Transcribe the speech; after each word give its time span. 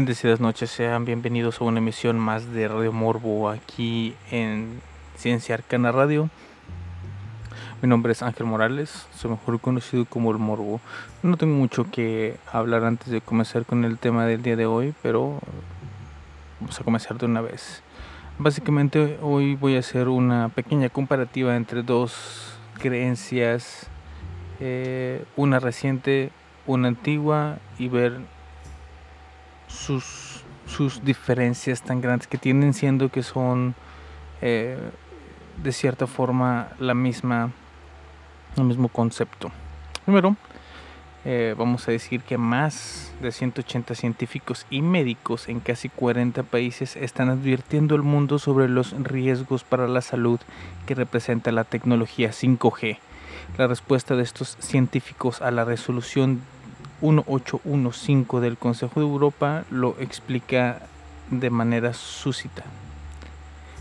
Bendecidas 0.00 0.40
noches, 0.40 0.70
sean 0.70 1.04
bienvenidos 1.04 1.60
a 1.60 1.64
una 1.64 1.76
emisión 1.76 2.18
más 2.18 2.50
de 2.54 2.68
Radio 2.68 2.90
Morbo 2.90 3.50
aquí 3.50 4.14
en 4.30 4.80
Ciencia 5.14 5.56
Arcana 5.56 5.92
Radio. 5.92 6.30
Mi 7.82 7.88
nombre 7.90 8.12
es 8.12 8.22
Ángel 8.22 8.46
Morales, 8.46 9.06
soy 9.14 9.32
mejor 9.32 9.60
conocido 9.60 10.06
como 10.06 10.30
el 10.30 10.38
Morbo. 10.38 10.80
No 11.22 11.36
tengo 11.36 11.54
mucho 11.54 11.90
que 11.90 12.38
hablar 12.50 12.84
antes 12.84 13.08
de 13.10 13.20
comenzar 13.20 13.66
con 13.66 13.84
el 13.84 13.98
tema 13.98 14.24
del 14.24 14.40
día 14.40 14.56
de 14.56 14.64
hoy, 14.64 14.94
pero 15.02 15.38
vamos 16.60 16.80
a 16.80 16.82
comenzar 16.82 17.18
de 17.18 17.26
una 17.26 17.42
vez. 17.42 17.82
Básicamente 18.38 19.18
hoy 19.20 19.54
voy 19.54 19.76
a 19.76 19.80
hacer 19.80 20.08
una 20.08 20.48
pequeña 20.48 20.88
comparativa 20.88 21.54
entre 21.56 21.82
dos 21.82 22.54
creencias, 22.78 23.90
eh, 24.60 25.22
una 25.36 25.60
reciente, 25.60 26.30
una 26.66 26.88
antigua, 26.88 27.58
y 27.78 27.88
ver 27.88 28.22
sus, 29.70 30.42
sus 30.66 31.04
diferencias 31.04 31.82
tan 31.82 32.00
grandes 32.00 32.26
que 32.26 32.38
tienen 32.38 32.74
siendo 32.74 33.08
que 33.10 33.22
son 33.22 33.74
eh, 34.42 34.78
de 35.62 35.72
cierta 35.72 36.06
forma 36.06 36.68
la 36.78 36.94
misma 36.94 37.52
el 38.56 38.64
mismo 38.64 38.88
concepto 38.88 39.50
primero 40.04 40.36
eh, 41.26 41.54
vamos 41.58 41.86
a 41.86 41.90
decir 41.90 42.22
que 42.22 42.38
más 42.38 43.12
de 43.20 43.30
180 43.30 43.94
científicos 43.94 44.64
y 44.70 44.80
médicos 44.80 45.50
en 45.50 45.60
casi 45.60 45.90
40 45.90 46.44
países 46.44 46.96
están 46.96 47.28
advirtiendo 47.28 47.94
al 47.94 48.02
mundo 48.02 48.38
sobre 48.38 48.68
los 48.68 48.92
riesgos 48.92 49.62
para 49.62 49.86
la 49.86 50.00
salud 50.00 50.40
que 50.86 50.94
representa 50.94 51.52
la 51.52 51.64
tecnología 51.64 52.30
5G. 52.30 52.96
La 53.58 53.66
respuesta 53.66 54.16
de 54.16 54.22
estos 54.22 54.56
científicos 54.60 55.42
a 55.42 55.50
la 55.50 55.66
resolución 55.66 56.40
1815 57.00 58.40
del 58.40 58.56
Consejo 58.56 59.00
de 59.00 59.06
Europa 59.06 59.64
lo 59.70 59.96
explica 59.98 60.80
de 61.30 61.50
manera 61.50 61.94
súcita. 61.94 62.64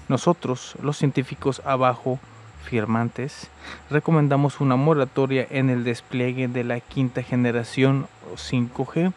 Nosotros, 0.07 0.75
los 0.81 0.98
científicos 0.98 1.62
abajo 1.66 2.19
firmantes, 2.63 3.50
recomendamos 3.89 4.60
una 4.60 4.75
moratoria 4.75 5.48
en 5.50 5.69
el 5.69 5.83
despliegue 5.83 6.48
de 6.48 6.63
la 6.63 6.80
quinta 6.80 7.24
generación 7.24 8.07
5G 8.36 9.13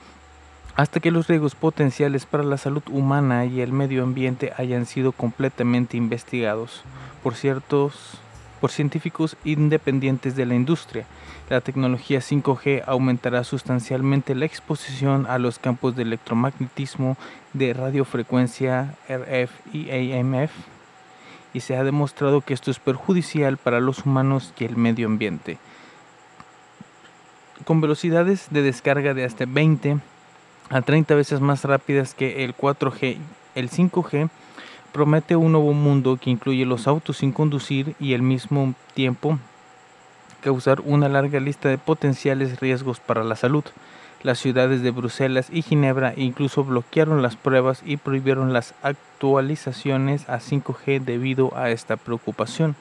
hasta 0.75 1.01
que 1.01 1.11
los 1.11 1.29
riesgos 1.29 1.55
potenciales 1.55 2.25
para 2.25 2.45
la 2.45 2.57
salud 2.57 2.83
humana 2.91 3.45
y 3.45 3.61
el 3.61 3.73
medio 3.73 4.03
ambiente 4.03 4.53
hayan 4.57 4.87
sido 4.87 5.13
completamente 5.13 5.97
investigados 5.97 6.83
por 7.23 7.35
ciertos 7.35 8.19
por 8.63 8.71
científicos 8.71 9.37
independientes 9.45 10.37
de 10.37 10.47
la 10.47 10.55
industria. 10.55 11.05
La 11.51 11.61
tecnología 11.61 12.21
5G 12.21 12.85
aumentará 12.87 13.43
sustancialmente 13.43 14.37
la 14.37 14.45
exposición 14.45 15.27
a 15.29 15.41
los 15.41 15.59
campos 15.59 15.97
de 15.97 16.05
electromagnetismo 16.05 17.17
de 17.55 17.75
radiofrecuencia 17.75 18.95
RF 19.09 19.51
y 19.75 20.13
AMF 20.13 20.53
y 21.53 21.59
se 21.59 21.77
ha 21.77 21.83
demostrado 21.83 22.41
que 22.41 22.55
esto 22.55 22.71
es 22.71 22.79
perjudicial 22.79 23.57
para 23.57 23.81
los 23.81 24.07
humanos 24.07 24.55
y 24.57 24.65
el 24.65 24.77
medio 24.77 25.09
ambiente. 25.09 25.59
Con 27.65 27.81
velocidades 27.81 28.47
de 28.51 28.63
descarga 28.63 29.13
de 29.13 29.25
hasta 29.25 29.45
20 29.45 29.99
a 30.71 30.83
30 30.83 31.17
veces 31.17 31.41
más 31.41 31.65
rápidas 31.65 32.15
que 32.15 32.45
el 32.45 32.57
4G, 32.57 33.17
el 33.57 33.71
5G 33.71 34.31
promete 34.93 35.37
un 35.37 35.53
nuevo 35.53 35.73
mundo 35.73 36.19
que 36.21 36.31
incluye 36.31 36.67
los 36.67 36.87
autos 36.87 37.19
sin 37.19 37.33
conducir 37.33 37.95
y 37.99 38.15
al 38.15 38.23
mismo 38.23 38.75
tiempo 38.95 39.39
causar 40.43 40.81
una 40.85 41.09
larga 41.09 41.41
lista 41.41 41.69
de 41.69 41.79
potenciales 41.79 42.61
riesgos 42.61 43.01
para 43.01 43.25
la 43.25 43.37
salud. 43.37 43.65
Las 44.23 44.39
ciudades 44.39 44.83
de 44.83 44.91
Bruselas 44.91 45.49
y 45.51 45.63
Ginebra 45.63 46.15
incluso 46.17 46.63
bloquearon 46.63 47.23
las 47.23 47.37
pruebas 47.37 47.83
y 47.85 47.97
prohibieron 47.97 48.53
las 48.53 48.75
actualizaciones 48.83 50.29
a 50.29 50.39
5G 50.39 51.01
debido 51.01 51.57
a 51.57 51.71
esta 51.71 51.97
preocupación. 51.97 52.77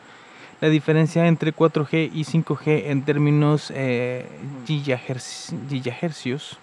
La 0.59 0.69
diferencia 0.69 1.25
entre 1.25 1.55
4G 1.55 2.11
y 2.13 2.25
5G 2.25 2.89
en 2.91 3.01
términos 3.03 3.71
eh, 3.73 4.27
gigahercios, 4.67 6.59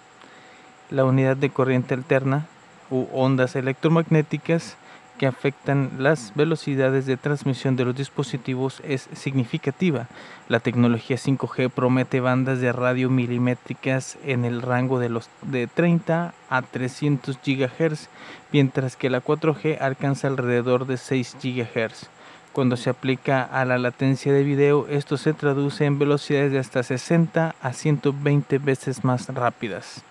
la 0.89 1.03
unidad 1.03 1.35
de 1.35 1.49
corriente 1.49 1.95
alterna 1.95 2.47
u 2.89 3.07
ondas 3.11 3.57
electromagnéticas, 3.57 4.77
que 5.19 5.27
afectan 5.27 5.91
las 5.99 6.31
velocidades 6.33 7.05
de 7.05 7.17
transmisión 7.17 7.75
de 7.75 7.85
los 7.85 7.95
dispositivos 7.95 8.81
es 8.85 9.09
significativa. 9.13 10.07
La 10.47 10.61
tecnología 10.61 11.17
5G 11.17 11.69
promete 11.69 12.21
bandas 12.21 12.61
de 12.61 12.71
radio 12.71 13.09
milimétricas 13.09 14.17
en 14.25 14.45
el 14.45 14.61
rango 14.61 14.97
de 14.97 15.09
los 15.09 15.29
de 15.41 15.67
30 15.67 16.33
a 16.49 16.61
300 16.61 17.37
GHz, 17.45 18.07
mientras 18.51 18.95
que 18.95 19.09
la 19.09 19.21
4G 19.21 19.79
alcanza 19.79 20.29
alrededor 20.29 20.87
de 20.87 20.97
6 20.97 21.35
GHz. 21.43 22.07
Cuando 22.53 22.77
se 22.77 22.89
aplica 22.89 23.43
a 23.43 23.65
la 23.65 23.77
latencia 23.77 24.31
de 24.33 24.43
video, 24.43 24.87
esto 24.89 25.17
se 25.17 25.33
traduce 25.33 25.85
en 25.85 25.99
velocidades 25.99 26.51
de 26.51 26.59
hasta 26.59 26.81
60 26.81 27.55
a 27.61 27.73
120 27.73 28.57
veces 28.57 29.03
más 29.03 29.27
rápidas. 29.27 30.01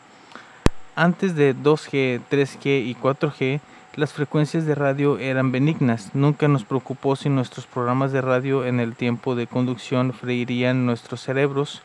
Antes 0.95 1.35
de 1.35 1.57
2G, 1.57 2.21
3G 2.31 2.85
y 2.85 2.95
4G, 2.95 3.61
las 3.99 4.13
frecuencias 4.13 4.65
de 4.65 4.77
radio 4.77 5.19
eran 5.19 5.51
benignas. 5.51 6.15
Nunca 6.15 6.47
nos 6.47 6.63
preocupó 6.63 7.17
si 7.17 7.29
nuestros 7.29 7.67
programas 7.67 8.13
de 8.13 8.21
radio 8.21 8.65
en 8.65 8.79
el 8.79 8.95
tiempo 8.95 9.35
de 9.35 9.49
conducción 9.49 10.13
freirían 10.13 10.87
nuestros 10.87 11.21
cerebros. 11.21 11.83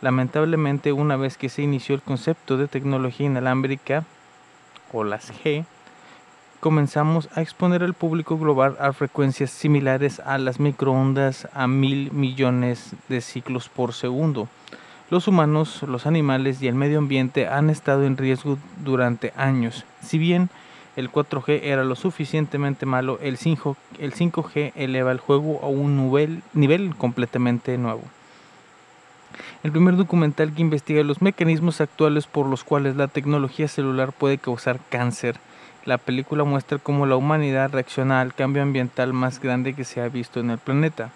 Lamentablemente, 0.00 0.92
una 0.92 1.16
vez 1.16 1.36
que 1.36 1.48
se 1.48 1.62
inició 1.62 1.96
el 1.96 2.02
concepto 2.02 2.56
de 2.56 2.68
tecnología 2.68 3.26
inalámbrica, 3.26 4.04
o 4.92 5.02
las 5.02 5.32
G, 5.32 5.64
comenzamos 6.60 7.28
a 7.34 7.42
exponer 7.42 7.82
al 7.82 7.94
público 7.94 8.38
global 8.38 8.76
a 8.78 8.92
frecuencias 8.92 9.50
similares 9.50 10.20
a 10.20 10.38
las 10.38 10.60
microondas 10.60 11.48
a 11.52 11.66
mil 11.66 12.12
millones 12.12 12.94
de 13.08 13.20
ciclos 13.20 13.68
por 13.68 13.92
segundo. 13.92 14.46
Los 15.10 15.26
humanos, 15.26 15.82
los 15.82 16.06
animales 16.06 16.62
y 16.62 16.68
el 16.68 16.76
medio 16.76 16.98
ambiente 16.98 17.48
han 17.48 17.70
estado 17.70 18.04
en 18.04 18.16
riesgo 18.16 18.56
durante 18.84 19.32
años. 19.36 19.84
Si 20.00 20.16
bien 20.16 20.48
el 20.96 21.12
4G 21.12 21.60
era 21.62 21.84
lo 21.84 21.94
suficientemente 21.94 22.86
malo, 22.86 23.18
el 23.22 23.36
5, 23.36 23.76
el 23.98 24.14
5G 24.14 24.72
eleva 24.74 25.12
el 25.12 25.20
juego 25.20 25.60
a 25.62 25.66
un 25.66 25.96
nivel, 25.96 26.42
nivel 26.54 26.96
completamente 26.96 27.76
nuevo. 27.76 28.02
El 29.62 29.72
primer 29.72 29.96
documental 29.96 30.54
que 30.54 30.62
investiga 30.62 31.02
los 31.02 31.20
mecanismos 31.20 31.80
actuales 31.80 32.26
por 32.26 32.46
los 32.46 32.64
cuales 32.64 32.96
la 32.96 33.08
tecnología 33.08 33.68
celular 33.68 34.12
puede 34.12 34.38
causar 34.38 34.80
cáncer. 34.88 35.36
La 35.84 35.98
película 35.98 36.44
muestra 36.44 36.78
cómo 36.78 37.04
la 37.04 37.16
humanidad 37.16 37.72
reacciona 37.72 38.20
al 38.20 38.34
cambio 38.34 38.62
ambiental 38.62 39.12
más 39.12 39.40
grande 39.40 39.74
que 39.74 39.84
se 39.84 40.00
ha 40.00 40.08
visto 40.08 40.40
en 40.40 40.50
el 40.50 40.58
planeta. 40.58 41.10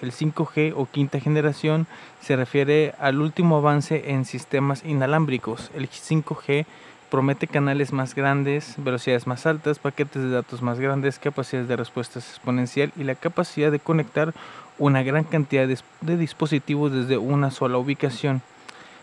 El 0.00 0.12
5G 0.12 0.74
o 0.76 0.86
quinta 0.86 1.20
generación 1.20 1.86
se 2.20 2.36
refiere 2.36 2.94
al 2.98 3.20
último 3.20 3.56
avance 3.56 4.10
en 4.10 4.24
sistemas 4.24 4.84
inalámbricos. 4.84 5.70
El 5.74 5.88
5G 5.88 6.66
promete 7.12 7.46
canales 7.46 7.92
más 7.92 8.14
grandes, 8.14 8.74
velocidades 8.78 9.26
más 9.26 9.44
altas, 9.44 9.78
paquetes 9.78 10.22
de 10.22 10.30
datos 10.30 10.62
más 10.62 10.80
grandes, 10.80 11.18
capacidades 11.18 11.68
de 11.68 11.76
respuesta 11.76 12.18
exponencial 12.18 12.90
y 12.96 13.04
la 13.04 13.14
capacidad 13.14 13.70
de 13.70 13.80
conectar 13.80 14.32
una 14.78 15.02
gran 15.02 15.24
cantidad 15.24 15.68
de, 15.68 16.16
dispositivos 16.16 16.90
desde 16.90 17.18
una 17.18 17.50
sola 17.50 17.76
ubicación. 17.76 18.40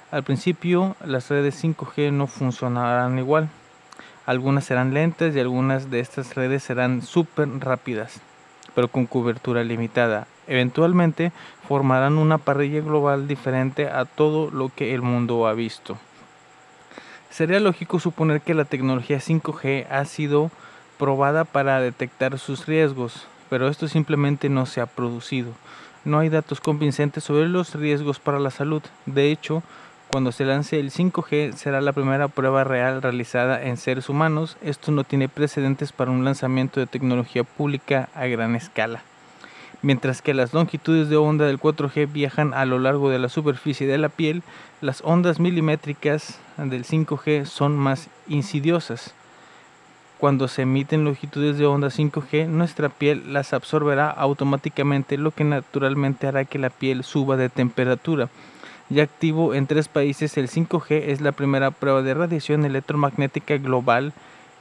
Al 0.10 0.24
principio 0.24 0.96
las 1.06 1.30
redes 1.30 1.64
5G 1.64 2.12
no 2.12 2.26
funcionarán 2.26 3.20
igual. 3.20 3.48
Algunas 4.26 4.66
serán 4.66 4.96
lentas 4.96 5.36
y 5.36 5.40
algunas 5.40 5.92
de 5.92 6.00
estas 6.00 6.34
redes 6.34 6.64
serán 6.64 7.04
súper 7.04 7.48
rápidas, 7.60 8.22
pero 8.74 8.88
con 8.88 9.06
cobertura 9.06 9.64
limitada. 9.64 10.26
Eventualmente 10.48 11.32
formarán 11.68 12.18
una 12.18 12.40
parrilla 12.40 12.82
global 12.82 13.28
diferente 13.28 13.88
a 13.88 14.06
todo 14.06 14.50
lo 14.50 14.70
que 14.70 14.96
el 14.96 15.04
mundo 15.04 15.46
ha 15.46 15.54
visto. 15.54 16.00
Sería 17.30 17.60
lógico 17.60 18.00
suponer 18.00 18.42
que 18.42 18.54
la 18.54 18.66
tecnología 18.66 19.18
5G 19.18 19.86
ha 19.90 20.04
sido 20.06 20.52
probada 20.98 21.46
para 21.46 21.80
detectar 21.80 22.38
sus 22.40 22.66
riesgos, 22.66 23.28
pero 23.50 23.68
esto 23.68 23.88
simplemente 23.88 24.50
no 24.50 24.66
se 24.66 24.82
ha 24.82 24.88
producido. 24.88 25.54
No 26.06 26.20
hay 26.20 26.30
datos 26.30 26.60
convincentes 26.60 27.24
sobre 27.24 27.48
los 27.48 27.76
riesgos 27.76 28.20
para 28.20 28.40
la 28.40 28.50
salud. 28.52 28.82
De 29.06 29.32
hecho, 29.32 29.64
cuando 30.10 30.32
se 30.32 30.44
lance 30.44 30.80
el 30.80 30.92
5G 30.92 31.54
será 31.54 31.82
la 31.82 31.94
primera 31.94 32.30
prueba 32.30 32.64
real 32.64 33.02
realizada 33.02 33.64
en 33.64 33.78
seres 33.78 34.10
humanos. 34.10 34.58
Esto 34.62 34.92
no 34.92 35.04
tiene 35.04 35.30
precedentes 35.30 35.92
para 35.92 36.10
un 36.10 36.26
lanzamiento 36.26 36.80
de 36.80 36.88
tecnología 36.88 37.44
pública 37.44 38.10
a 38.16 38.26
gran 38.26 38.56
escala. 38.56 39.04
Mientras 39.82 40.22
que 40.22 40.34
las 40.34 40.54
longitudes 40.54 41.08
de 41.08 41.16
onda 41.16 41.46
del 41.46 41.60
4G 41.60 42.12
viajan 42.12 42.54
a 42.54 42.66
lo 42.66 42.80
largo 42.80 43.10
de 43.10 43.20
la 43.20 43.30
superficie 43.30 43.88
de 43.88 43.98
la 43.98 44.10
piel, 44.10 44.44
las 44.82 45.02
ondas 45.06 45.40
milimétricas 45.40 46.38
del 46.58 46.84
5G 46.84 47.46
son 47.46 47.78
más 47.78 48.10
insidiosas. 48.28 49.14
Cuando 50.20 50.50
se 50.50 50.64
emiten 50.64 51.06
longitudes 51.06 51.58
de 51.58 51.66
onda 51.66 51.88
5G, 51.88 52.48
nuestra 52.48 52.90
piel 52.90 53.32
las 53.32 53.54
absorberá 53.54 54.10
automáticamente, 54.10 55.18
lo 55.18 55.32
que 55.32 55.46
naturalmente 55.46 56.28
hará 56.28 56.44
que 56.44 56.60
la 56.60 56.70
piel 56.70 57.06
suba 57.06 57.38
de 57.38 57.48
temperatura. 57.48 58.28
Ya 58.90 59.04
activo 59.04 59.54
en 59.54 59.66
tres 59.66 59.88
países, 59.88 60.36
el 60.38 60.50
5G 60.50 61.04
es 61.08 61.22
la 61.22 61.32
primera 61.32 61.72
prueba 61.72 62.02
de 62.02 62.16
radiación 62.16 62.66
electromagnética 62.66 63.58
global 63.58 64.12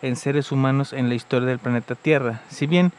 en 0.01 0.15
seres 0.15 0.53
humanos 0.53 0.93
en 0.93 1.09
la 1.09 1.17
historia 1.17 1.49
del 1.49 1.59
planeta 1.59 1.97
Tierra. 1.97 2.43
Si 2.51 2.69
bien 2.69 2.93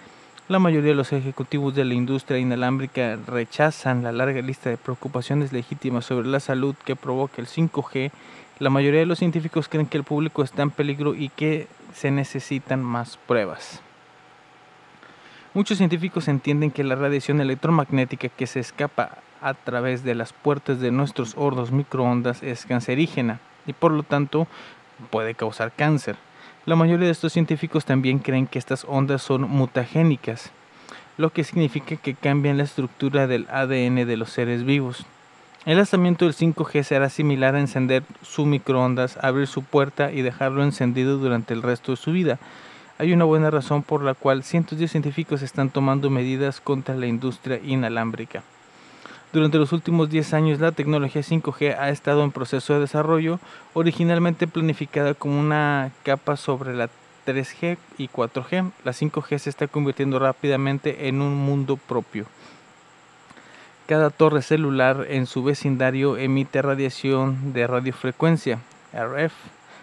la 0.49 0.57
mayoría 0.57 0.89
de 0.89 0.95
los 0.95 1.13
ejecutivos 1.13 1.75
de 1.75 1.85
la 1.85 1.93
industria 1.93 2.39
inalámbrica 2.39 3.19
rechazan 3.27 4.01
la 4.01 4.11
larga 4.11 4.41
lista 4.41 4.71
de 4.71 4.77
preocupaciones 4.77 5.53
legítimas 5.53 6.05
sobre 6.05 6.27
la 6.27 6.39
salud 6.39 6.73
que 6.85 6.95
provoca 6.95 7.39
el 7.39 7.47
5G, 7.47 8.09
la 8.57 8.71
mayoría 8.71 9.01
de 9.01 9.05
los 9.05 9.19
científicos 9.19 9.69
creen 9.69 9.85
que 9.85 9.97
el 9.99 10.03
público 10.03 10.41
está 10.41 10.63
en 10.63 10.71
peligro 10.71 11.13
y 11.13 11.29
que 11.29 11.67
se 11.93 12.09
necesitan 12.09 12.83
más 12.83 13.17
pruebas. 13.27 13.81
Muchos 15.53 15.77
científicos 15.77 16.27
entienden 16.27 16.71
que 16.71 16.83
la 16.83 16.95
radiación 16.95 17.41
electromagnética 17.41 18.29
que 18.29 18.47
se 18.47 18.59
escapa 18.59 19.19
a 19.41 19.53
través 19.53 20.03
de 20.03 20.15
las 20.15 20.33
puertas 20.33 20.79
de 20.79 20.89
nuestros 20.89 21.35
hornos 21.37 21.71
microondas 21.71 22.41
es 22.41 22.65
cancerígena 22.65 23.39
y 23.67 23.73
por 23.73 23.91
lo 23.91 24.01
tanto 24.01 24.47
puede 25.11 25.35
causar 25.35 25.71
cáncer. 25.71 26.15
La 26.69 26.75
mayoría 26.75 27.07
de 27.07 27.11
estos 27.11 27.33
científicos 27.33 27.83
también 27.83 28.19
creen 28.19 28.45
que 28.45 28.59
estas 28.59 28.85
ondas 28.87 29.23
son 29.23 29.41
mutagénicas, 29.41 30.51
lo 31.17 31.31
que 31.31 31.43
significa 31.43 31.95
que 31.95 32.13
cambian 32.13 32.57
la 32.57 32.63
estructura 32.63 33.25
del 33.25 33.47
ADN 33.49 34.05
de 34.05 34.17
los 34.17 34.29
seres 34.29 34.63
vivos. 34.63 35.03
El 35.65 35.77
lanzamiento 35.77 36.25
del 36.25 36.35
5G 36.35 36.83
será 36.83 37.09
similar 37.09 37.55
a 37.55 37.59
encender 37.59 38.03
su 38.21 38.45
microondas, 38.45 39.17
abrir 39.19 39.47
su 39.47 39.63
puerta 39.63 40.11
y 40.11 40.21
dejarlo 40.21 40.63
encendido 40.63 41.17
durante 41.17 41.55
el 41.55 41.63
resto 41.63 41.93
de 41.93 41.97
su 41.97 42.11
vida. 42.11 42.37
Hay 42.99 43.13
una 43.13 43.25
buena 43.25 43.49
razón 43.49 43.81
por 43.81 44.03
la 44.03 44.13
cual 44.13 44.43
cientos 44.43 44.77
de 44.77 44.87
científicos 44.87 45.41
están 45.41 45.71
tomando 45.71 46.11
medidas 46.11 46.61
contra 46.61 46.93
la 46.93 47.07
industria 47.07 47.59
inalámbrica. 47.63 48.43
Durante 49.31 49.59
los 49.59 49.73
últimos 49.73 50.09
10 50.09 50.33
años 50.33 50.59
la 50.59 50.71
tecnología 50.71 51.21
5G 51.21 51.77
ha 51.77 51.89
estado 51.89 52.23
en 52.23 52.31
proceso 52.31 52.73
de 52.73 52.79
desarrollo, 52.79 53.39
originalmente 53.75 54.47
planificada 54.47 55.13
como 55.13 55.39
una 55.39 55.91
capa 56.01 56.35
sobre 56.35 56.73
la 56.73 56.89
3G 57.27 57.77
y 57.99 58.07
4G. 58.07 58.71
La 58.83 58.91
5G 58.91 59.37
se 59.37 59.51
está 59.51 59.67
convirtiendo 59.67 60.17
rápidamente 60.17 61.07
en 61.07 61.21
un 61.21 61.35
mundo 61.35 61.77
propio. 61.77 62.25
Cada 63.85 64.09
torre 64.09 64.41
celular 64.41 65.05
en 65.09 65.27
su 65.27 65.43
vecindario 65.43 66.17
emite 66.17 66.63
radiación 66.63 67.53
de 67.53 67.67
radiofrecuencia, 67.67 68.59
RF. 68.93 69.33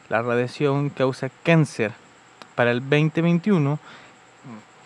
La 0.09 0.23
radiación 0.23 0.91
causa 0.91 1.31
cáncer. 1.45 1.93
Para 2.57 2.73
el 2.73 2.81
2021, 2.81 3.79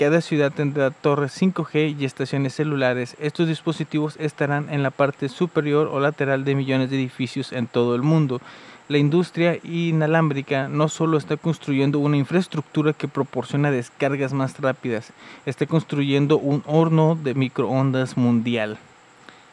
cada 0.00 0.22
ciudad 0.22 0.50
tendrá 0.50 0.90
torres 0.90 1.38
5G 1.38 1.94
y 1.98 2.06
estaciones 2.06 2.54
celulares. 2.54 3.18
Estos 3.20 3.48
dispositivos 3.48 4.16
estarán 4.18 4.70
en 4.70 4.82
la 4.82 4.90
parte 4.90 5.28
superior 5.28 5.88
o 5.92 6.00
lateral 6.00 6.42
de 6.42 6.54
millones 6.54 6.88
de 6.88 6.96
edificios 6.96 7.52
en 7.52 7.66
todo 7.66 7.94
el 7.94 8.00
mundo. 8.00 8.40
La 8.88 8.96
industria 8.96 9.58
inalámbrica 9.62 10.68
no 10.68 10.88
solo 10.88 11.18
está 11.18 11.36
construyendo 11.36 11.98
una 11.98 12.16
infraestructura 12.16 12.94
que 12.94 13.08
proporciona 13.08 13.70
descargas 13.70 14.32
más 14.32 14.58
rápidas, 14.58 15.12
está 15.44 15.66
construyendo 15.66 16.38
un 16.38 16.62
horno 16.64 17.14
de 17.22 17.34
microondas 17.34 18.16
mundial. 18.16 18.78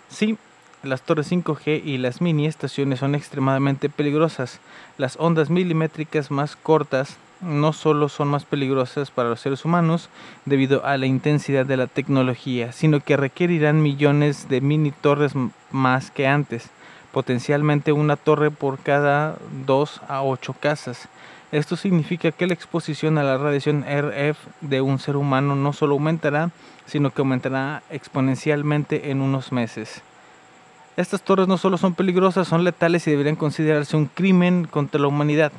Sí, 0.07 0.37
las 0.81 1.01
torres 1.01 1.29
5G 1.29 1.81
y 1.83 1.97
las 1.97 2.21
mini 2.21 2.47
estaciones 2.47 2.99
son 2.99 3.15
extremadamente 3.15 3.89
peligrosas. 3.89 4.61
Las 4.97 5.17
ondas 5.19 5.49
milimétricas 5.49 6.31
más 6.31 6.55
cortas 6.55 7.17
no 7.41 7.73
solo 7.73 8.09
son 8.09 8.27
más 8.27 8.45
peligrosas 8.45 9.11
para 9.11 9.29
los 9.29 9.39
seres 9.39 9.65
humanos 9.65 10.09
debido 10.45 10.85
a 10.85 10.97
la 10.97 11.05
intensidad 11.05 11.65
de 11.65 11.77
la 11.77 11.87
tecnología, 11.87 12.71
sino 12.71 12.99
que 12.99 13.17
requerirán 13.17 13.81
millones 13.81 14.49
de 14.49 14.61
mini 14.61 14.91
torres 14.91 15.33
más 15.71 16.11
que 16.11 16.27
antes, 16.27 16.69
potencialmente 17.11 17.91
una 17.91 18.15
torre 18.15 18.51
por 18.51 18.79
cada 18.79 19.37
2 19.65 20.01
a 20.07 20.23
8 20.23 20.55
casas. 20.59 21.07
Esto 21.51 21.77
significa 21.77 22.31
que 22.31 22.47
la 22.47 22.53
exposición 22.53 23.17
a 23.17 23.23
la 23.23 23.37
radiación 23.37 23.85
RF 23.87 24.37
de 24.61 24.81
un 24.81 24.99
ser 24.99 25.15
humano 25.15 25.55
no 25.55 25.71
solo 25.71 25.93
aumentará, 25.93 26.51
sino 26.85 27.11
que 27.11 27.21
aumentará 27.21 27.83
exponencialmente 27.89 29.11
en 29.11 29.21
unos 29.21 29.51
meses. 29.51 30.01
Estas 30.97 31.21
torres 31.21 31.47
no 31.47 31.57
solo 31.57 31.77
son 31.77 31.93
peligrosas, 31.93 32.47
son 32.47 32.63
letales 32.63 33.07
y 33.07 33.11
deberían 33.11 33.35
considerarse 33.35 33.95
un 33.95 34.07
crimen 34.07 34.65
contra 34.65 34.99
la 34.99 35.07
humanidad. 35.07 35.51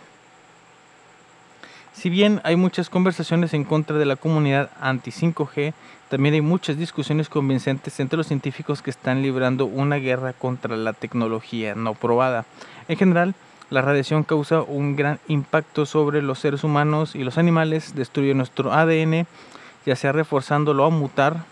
Si 1.98 2.10
bien 2.10 2.40
hay 2.44 2.54
muchas 2.54 2.90
conversaciones 2.90 3.54
en 3.54 3.64
contra 3.64 3.98
de 3.98 4.04
la 4.04 4.14
comunidad 4.14 4.70
anti-5G, 4.80 5.74
también 6.08 6.32
hay 6.32 6.40
muchas 6.40 6.78
discusiones 6.78 7.28
convincentes 7.28 7.98
entre 7.98 8.16
los 8.16 8.28
científicos 8.28 8.82
que 8.82 8.90
están 8.90 9.20
librando 9.20 9.66
una 9.66 9.96
guerra 9.96 10.32
contra 10.32 10.76
la 10.76 10.92
tecnología 10.92 11.74
no 11.74 11.94
probada. 11.94 12.44
En 12.86 12.96
general, 12.98 13.34
la 13.68 13.82
radiación 13.82 14.22
causa 14.22 14.62
un 14.62 14.94
gran 14.94 15.18
impacto 15.26 15.86
sobre 15.86 16.22
los 16.22 16.38
seres 16.38 16.62
humanos 16.62 17.16
y 17.16 17.24
los 17.24 17.36
animales, 17.36 17.96
destruye 17.96 18.32
nuestro 18.32 18.72
ADN, 18.72 19.26
ya 19.84 19.96
sea 19.96 20.12
reforzándolo 20.12 20.84
a 20.84 20.90
mutar, 20.90 21.42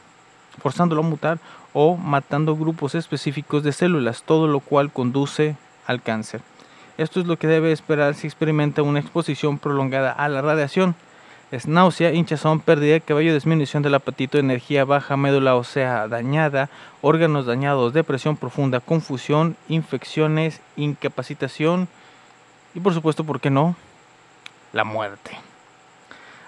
forzándolo 0.62 1.02
a 1.02 1.08
mutar 1.08 1.38
o 1.72 1.96
matando 1.96 2.54
grupos 2.54 2.94
específicos 2.94 3.64
de 3.64 3.72
células, 3.72 4.22
todo 4.22 4.46
lo 4.46 4.60
cual 4.60 4.92
conduce 4.92 5.56
al 5.88 6.02
cáncer. 6.02 6.40
Esto 6.98 7.20
es 7.20 7.26
lo 7.26 7.36
que 7.38 7.46
debe 7.46 7.72
esperar 7.72 8.14
si 8.14 8.26
experimenta 8.26 8.82
una 8.82 9.00
exposición 9.00 9.58
prolongada 9.58 10.12
a 10.12 10.28
la 10.28 10.40
radiación. 10.40 10.94
Es 11.50 11.68
náusea, 11.68 12.12
hinchazón, 12.12 12.60
pérdida 12.60 12.94
de 12.94 13.00
cabello, 13.00 13.34
disminución 13.34 13.82
del 13.82 13.94
apetito, 13.94 14.38
energía 14.38 14.84
baja, 14.84 15.16
médula 15.16 15.54
ósea 15.56 16.08
dañada, 16.08 16.70
órganos 17.02 17.46
dañados, 17.46 17.92
depresión 17.92 18.36
profunda, 18.36 18.80
confusión, 18.80 19.56
infecciones, 19.68 20.60
incapacitación 20.76 21.88
y 22.74 22.80
por 22.80 22.94
supuesto, 22.94 23.24
¿por 23.24 23.40
qué 23.40 23.50
no? 23.50 23.76
La 24.72 24.84
muerte. 24.84 25.38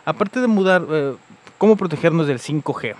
Aparte 0.04 0.40
de 0.40 0.46
mudar, 0.46 0.84
eh, 0.90 1.14
¿cómo 1.58 1.76
protegernos 1.76 2.26
del 2.26 2.38
5G? 2.38 2.96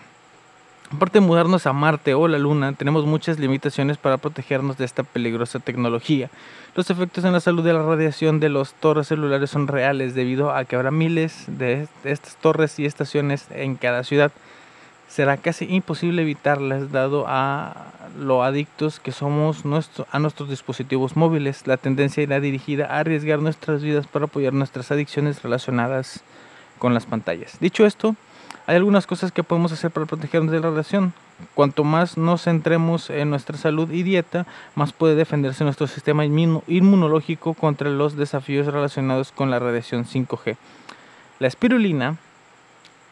Aparte 0.91 1.21
de 1.21 1.27
mudarnos 1.27 1.67
a 1.67 1.75
Marte 1.75 2.15
o 2.15 2.29
la 2.29 2.39
Luna, 2.39 2.73
tenemos 2.73 3.05
muchas 3.05 3.39
limitaciones 3.39 3.99
para 3.99 4.17
protegernos 4.17 4.79
de 4.79 4.87
esta 4.87 5.03
peligrosa 5.03 5.59
tecnología. 5.59 6.31
Los 6.75 6.89
efectos 6.89 7.25
en 7.25 7.35
la 7.35 7.41
salud 7.41 7.63
de 7.63 7.75
la 7.75 7.83
radiación 7.83 8.41
de 8.41 8.49
los 8.49 8.73
torres 8.73 9.09
celulares 9.09 9.51
son 9.51 9.69
reales 9.69 10.15
debido 10.15 10.51
a 10.51 10.65
que 10.65 10.77
habrá 10.77 10.91
miles 10.91 11.45
de 11.47 11.89
estas 12.05 12.37
torres 12.37 12.79
y 12.79 12.87
estaciones 12.87 13.49
en 13.51 13.77
cada 13.77 14.03
ciudad. 14.03 14.33
Será 15.09 15.37
casi 15.37 15.67
imposible 15.67 16.23
evitarlas 16.23 16.91
dado 16.91 17.27
a 17.29 17.93
lo 18.19 18.43
adictos 18.43 18.99
que 18.99 19.13
somos 19.13 19.65
a 20.11 20.19
nuestros 20.19 20.49
dispositivos 20.49 21.17
móviles. 21.17 21.67
La 21.67 21.77
tendencia 21.77 22.23
irá 22.23 22.41
dirigida 22.41 22.87
a 22.87 23.01
arriesgar 23.01 23.41
nuestras 23.41 23.83
vidas 23.83 24.07
para 24.07 24.25
apoyar 24.25 24.55
nuestras 24.55 24.91
adicciones 24.91 25.43
relacionadas 25.43 26.23
con 26.79 26.95
las 26.95 27.05
pantallas. 27.05 27.59
Dicho 27.61 27.85
esto, 27.85 28.17
hay 28.69 28.77
algunas 28.77 29.07
cosas 29.07 29.33
que 29.33 29.43
podemos 29.43 29.73
hacer 29.73 29.91
para 29.91 30.05
protegernos 30.05 30.53
de 30.53 30.61
la 30.61 30.69
radiación. 30.69 31.15
Cuanto 31.55 31.85
más 31.85 32.19
nos 32.19 32.43
centremos 32.43 33.09
en 33.09 33.31
nuestra 33.31 33.57
salud 33.57 33.91
y 33.91 34.03
dieta, 34.03 34.47
más 34.75 34.93
puede 34.93 35.15
defenderse 35.15 35.65
nuestro 35.65 35.87
sistema 35.87 36.27
inmunológico 36.27 37.55
contra 37.55 37.89
los 37.89 38.15
desafíos 38.15 38.67
relacionados 38.67 39.33
con 39.33 39.51
la 39.51 39.59
radiación 39.59 40.05
5G. 40.05 40.59
La 41.39 41.49
espirulina, 41.49 42.19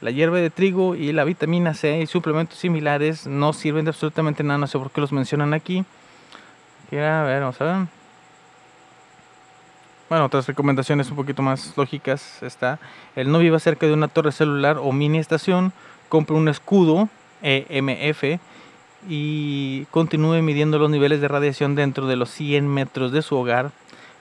la 0.03 0.11
hierba 0.11 0.37
de 0.37 0.51
trigo 0.51 0.95
y 0.95 1.13
la 1.13 1.25
vitamina 1.25 1.73
C 1.73 2.03
y 2.03 2.07
suplementos 2.07 2.59
similares 2.59 3.27
no 3.27 3.55
sirven 3.55 3.87
de 3.87 3.93
absolutamente 3.93 4.45
nada, 4.45 4.59
no 4.59 4.67
sé 4.67 4.79
por 4.79 4.91
qué 4.91 5.01
los 5.01 5.13
mencionan 5.13 5.55
aquí. 5.55 5.87
A 6.93 7.23
ver, 7.23 7.41
vamos 7.41 7.59
a 7.63 7.65
ver. 7.65 7.96
Bueno, 10.09 10.27
otras 10.27 10.47
recomendaciones 10.47 11.11
un 11.11 11.17
poquito 11.17 11.43
más 11.43 11.77
lógicas 11.77 12.41
está, 12.41 12.79
el 13.17 13.33
no 13.33 13.41
viva 13.41 13.59
cerca 13.59 13.87
de 13.87 13.93
una 13.93 14.07
torre 14.07 14.31
celular 14.31 14.79
o 14.79 14.93
mini 14.93 15.19
estación, 15.19 15.73
compre 16.09 16.37
un 16.37 16.49
escudo 16.49 17.09
EMF 17.43 18.39
y 19.09 19.85
continúe 19.87 20.43
midiendo 20.43 20.79
los 20.79 20.91
niveles 20.91 21.21
de 21.21 21.27
radiación 21.27 21.75
dentro 21.75 22.07
de 22.07 22.15
los 22.15 22.31
100 22.31 22.69
metros 22.69 23.11
de 23.11 23.23
su 23.23 23.35
hogar, 23.35 23.73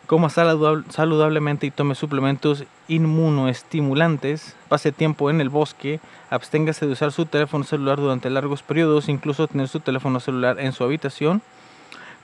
coma 0.07 0.31
saludablemente 0.31 1.67
y 1.67 1.71
tome 1.71 1.93
suplementos 1.93 2.63
inmunoestimulantes, 2.87 4.55
pase 4.67 4.91
tiempo 4.91 5.29
en 5.29 5.39
el 5.39 5.49
bosque, 5.49 5.99
absténgase 6.31 6.87
de 6.87 6.93
usar 6.93 7.11
su 7.11 7.27
teléfono 7.27 7.63
celular 7.63 7.99
durante 7.99 8.31
largos 8.31 8.63
periodos, 8.63 9.07
incluso 9.07 9.45
tener 9.45 9.67
su 9.67 9.81
teléfono 9.81 10.19
celular 10.19 10.59
en 10.59 10.71
su 10.71 10.83
habitación, 10.83 11.43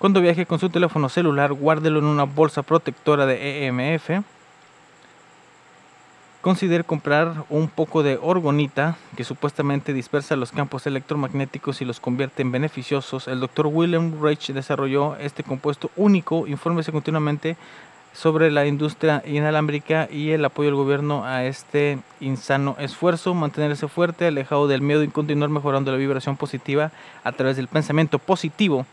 cuando 0.02 0.20
viaje 0.20 0.48
con 0.48 0.58
su 0.58 0.72
teléfono 0.72 1.10
celular, 1.10 1.54
guárdelo 1.54 2.00
en 2.00 2.06
una 2.06 2.24
bolsa 2.24 2.64
protectora 2.64 3.28
de 3.28 3.68
EMF. 3.68 4.26
Considere 6.42 6.84
comprar 6.84 7.44
un 7.52 7.68
poco 7.68 8.02
de 8.02 8.18
orgonita 8.20 8.98
que 9.16 9.24
supuestamente 9.24 9.94
dispersa 9.94 10.36
los 10.36 10.52
campos 10.52 10.88
electromagnéticos 10.88 11.84
y 11.84 11.86
los 11.86 12.00
convierte 12.00 12.42
en 12.42 12.52
beneficiosos. 12.52 13.28
El 13.28 13.42
Dr. 13.42 13.68
William 13.68 14.20
Reich 14.20 14.52
desarrolló 14.52 15.18
este 15.18 15.44
compuesto 15.44 15.92
único. 15.96 16.48
Infórmese 16.48 16.92
continuamente 16.92 17.56
sobre 18.12 18.50
la 18.50 18.66
industria 18.66 19.22
inalámbrica 19.24 20.10
y 20.12 20.32
el 20.32 20.44
apoyo 20.44 20.70
del 20.70 20.78
gobierno 20.78 21.26
a 21.26 21.46
este 21.46 22.00
insano 22.20 22.76
esfuerzo, 22.80 23.36
mantenerse 23.36 23.88
fuerte, 23.88 24.26
alejado 24.26 24.68
del 24.68 24.82
miedo 24.82 25.04
y 25.04 25.10
continuar 25.10 25.52
mejorando 25.52 25.92
la 25.92 25.98
vibración 26.00 26.38
positiva 26.38 26.92
a 27.24 27.34
través 27.34 27.56
del 27.56 27.68
pensamiento 27.68 28.18
positivo 28.18 28.88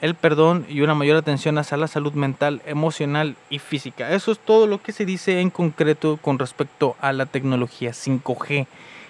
el 0.00 0.14
perdón 0.14 0.64
y 0.68 0.80
una 0.80 0.94
mayor 0.94 1.16
atención 1.16 1.58
hacia 1.58 1.76
la 1.76 1.88
salud 1.88 2.12
mental, 2.12 2.62
emocional 2.66 3.36
y 3.50 3.58
física. 3.58 4.12
Eso 4.12 4.30
es 4.30 4.38
todo 4.38 4.66
lo 4.66 4.80
que 4.80 4.92
se 4.92 5.04
dice 5.04 5.40
en 5.40 5.50
concreto 5.50 6.18
con 6.22 6.38
respecto 6.38 6.96
a 7.00 7.12
la 7.12 7.26
tecnología 7.26 7.90
5G. 7.90 8.66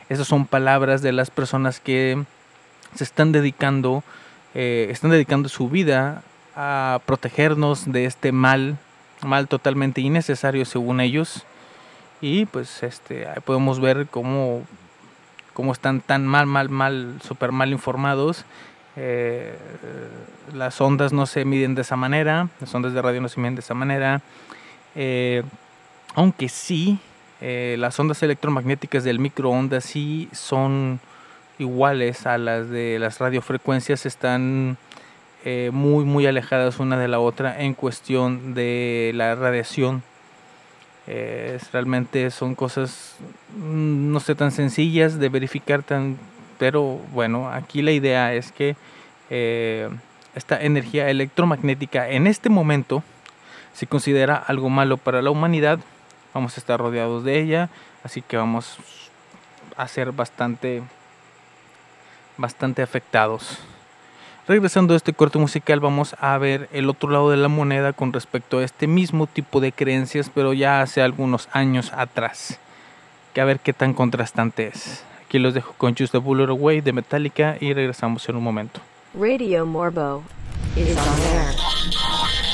Esas 0.09 0.27
son 0.27 0.47
palabras 0.47 1.03
de 1.03 1.13
las 1.13 1.31
personas 1.31 1.81
que 1.81 2.23
se 2.95 3.05
están 3.05 3.33
dedicando, 3.33 4.03
eh, 4.55 4.89
están 4.91 5.11
dedicando 5.11 5.51
su 5.51 5.69
vida 5.69 6.23
a 6.57 7.01
protegernos 7.05 7.93
de 7.93 8.07
este 8.07 8.33
mal, 8.33 8.79
mal 9.23 9.47
totalmente 9.47 10.01
innecesario 10.01 10.65
según 10.65 11.01
ellos. 11.01 11.45
Y 12.23 12.47
pues 12.47 12.83
este, 12.83 13.29
podemos 13.45 13.79
ver 13.79 14.07
cómo, 14.11 14.63
cómo 15.53 15.73
están 15.73 16.01
tan 16.01 16.27
mal, 16.27 16.47
mal, 16.47 16.71
mal, 16.71 17.19
súper 17.23 17.53
mal 17.53 17.71
informados 17.71 18.47
eh, 19.01 19.55
las 20.55 20.81
ondas 20.81 21.13
no 21.13 21.27
se 21.27 21.45
miden 21.45 21.77
de 21.77 21.83
esa 21.83 21.95
manera, 21.95 22.49
las 22.61 22.75
ondas 22.75 22.93
de 22.93 23.01
radio 23.01 23.21
no 23.21 23.29
se 23.29 23.39
miden 23.39 23.55
de 23.55 23.61
esa 23.61 23.75
manera, 23.75 24.23
eh, 24.97 25.45
aunque 26.17 26.49
sí, 26.49 26.99
eh, 27.41 27.77
las 27.79 27.99
ondas 28.01 28.21
electromagnéticas 28.25 29.05
del 29.05 29.21
microondas 29.21 29.85
sí 29.85 30.29
son 30.33 30.99
iguales 31.61 32.27
a 32.27 32.39
las 32.39 32.71
de 32.71 32.99
las 32.99 33.21
radiofrecuencias, 33.21 34.05
están 34.05 34.77
muy 35.73 36.05
muy 36.05 36.27
alejadas 36.27 36.79
una 36.79 36.99
de 36.99 37.09
la 37.09 37.21
otra 37.21 37.63
en 37.63 37.73
cuestión 37.73 38.53
de 38.53 39.13
la 39.15 39.35
radiación. 39.35 40.03
realmente 41.73 42.31
son 42.31 42.55
cosas 42.55 43.17
mm, 43.57 44.13
no 44.13 44.21
sé 44.21 44.35
tan 44.35 44.51
sencillas 44.51 45.19
de 45.19 45.29
verificar 45.31 45.83
tan 45.83 46.19
pero 46.59 47.01
bueno, 47.13 47.51
aquí 47.51 47.83
la 47.83 47.93
idea 47.93 48.35
es 48.35 48.53
que 48.53 48.77
eh, 49.31 49.89
esta 50.35 50.61
energía 50.61 51.09
electromagnética 51.09 52.09
en 52.09 52.27
este 52.27 52.49
momento 52.49 53.03
se 53.73 53.87
considera 53.87 54.37
algo 54.37 54.69
malo 54.69 54.97
para 54.97 55.23
la 55.23 55.31
humanidad. 55.31 55.79
Vamos 56.35 56.57
a 56.57 56.61
estar 56.61 56.81
rodeados 56.81 57.25
de 57.25 57.41
ella, 57.41 57.69
así 58.03 58.23
que 58.23 58.37
vamos 58.37 58.79
a 59.77 59.87
ser 59.89 60.13
bastante, 60.13 60.83
bastante 62.37 62.83
afectados. 62.83 63.59
Regresando 64.49 64.95
a 64.95 64.97
este 64.97 65.13
corte 65.13 65.39
musical, 65.39 65.79
vamos 65.79 66.17
a 66.21 66.39
ver 66.39 66.69
el 66.73 66.89
otro 66.89 67.11
lado 67.11 67.31
de 67.31 67.37
la 67.37 67.49
moneda 67.49 67.93
con 67.93 68.13
respecto 68.13 68.59
a 68.59 68.65
este 68.65 68.87
mismo 68.87 69.27
tipo 69.27 69.61
de 69.61 69.73
creencias, 69.73 70.31
pero 70.35 70.55
ya 70.55 70.81
hace 70.81 71.03
algunos 71.03 71.49
años 71.53 71.93
atrás. 71.95 72.59
Que 73.35 73.43
a 73.43 73.45
ver 73.45 73.61
qué 73.61 73.75
tan 73.75 73.93
contrastante 73.93 74.69
es. 74.69 75.05
Aquí 75.29 75.39
los 75.39 75.53
dejo 75.53 75.75
con 75.77 75.95
Just 75.95 76.13
the 76.13 76.19
Bullet 76.19 76.49
Away 76.49 76.81
de 76.81 76.95
Metallica 76.95 77.59
y 77.61 77.75
regresamos 77.75 78.27
en 78.31 78.37
un 78.37 78.43
momento. 78.43 78.81
Radio 79.13 79.67
Morbo 79.67 80.23
is 80.75 80.97
on 80.97 81.21
air. 81.35 82.48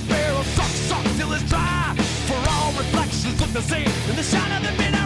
the 0.00 0.06
barrel, 0.08 0.42
suck, 0.42 0.66
suck 0.66 1.04
till 1.16 1.32
it's 1.32 1.42
dry. 1.44 1.94
For 2.26 2.36
all 2.50 2.72
reflections 2.72 3.40
look 3.40 3.52
the 3.52 3.62
same 3.62 3.90
in 4.10 4.16
the 4.16 4.22
shine 4.22 4.52
of 4.52 4.62
the 4.62 4.82
midnight. 4.82 5.05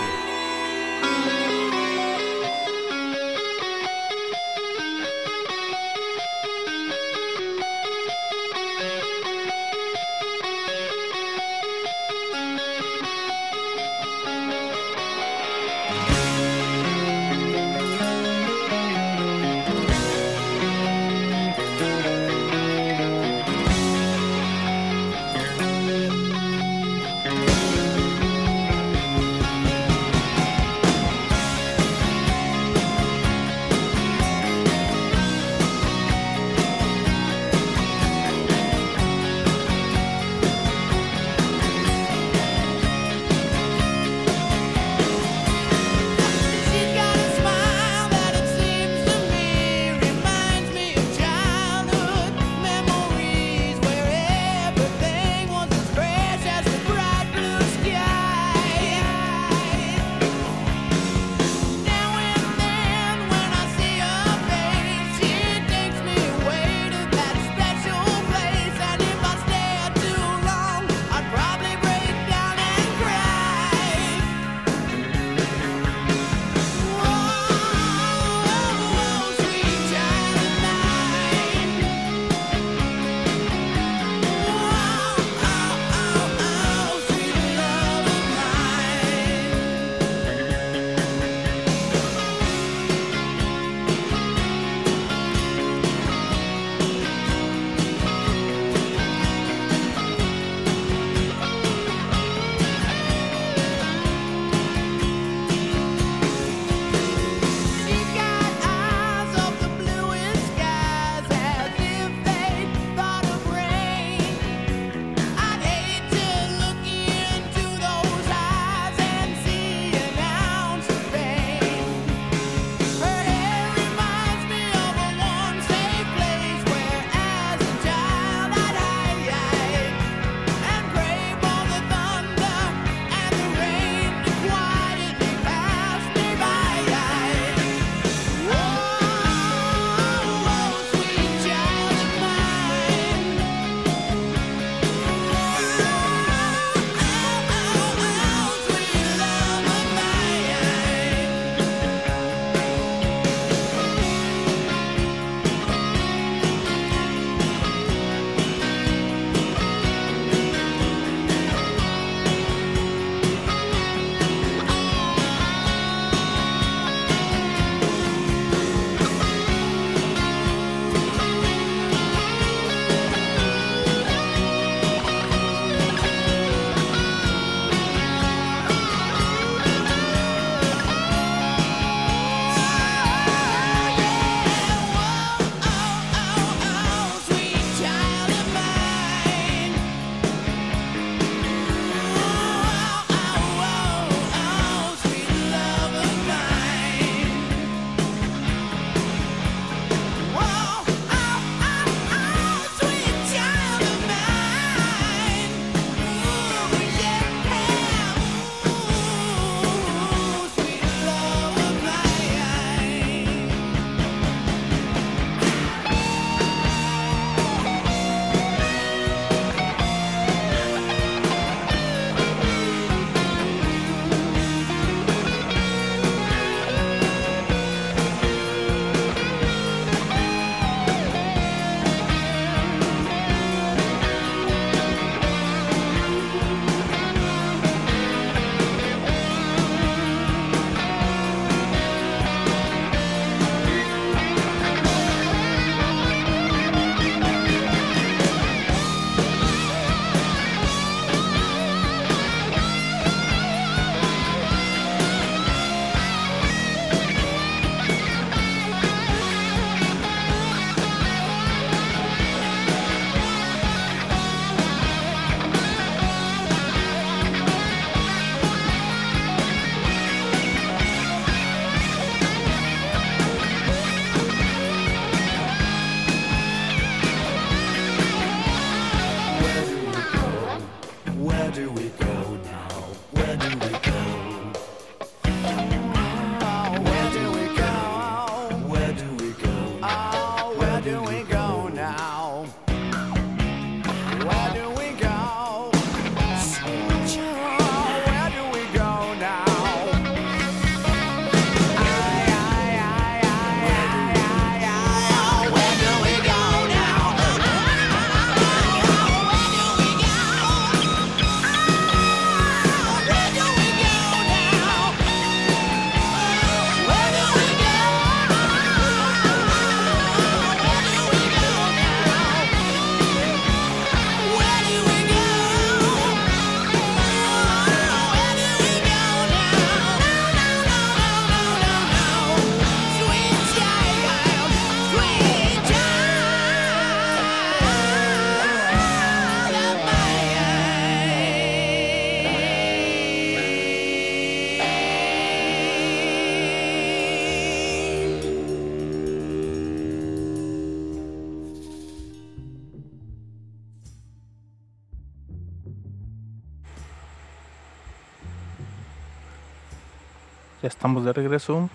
Estamos 360.81 361.05
de 361.05 361.13
regreso. 361.13 361.69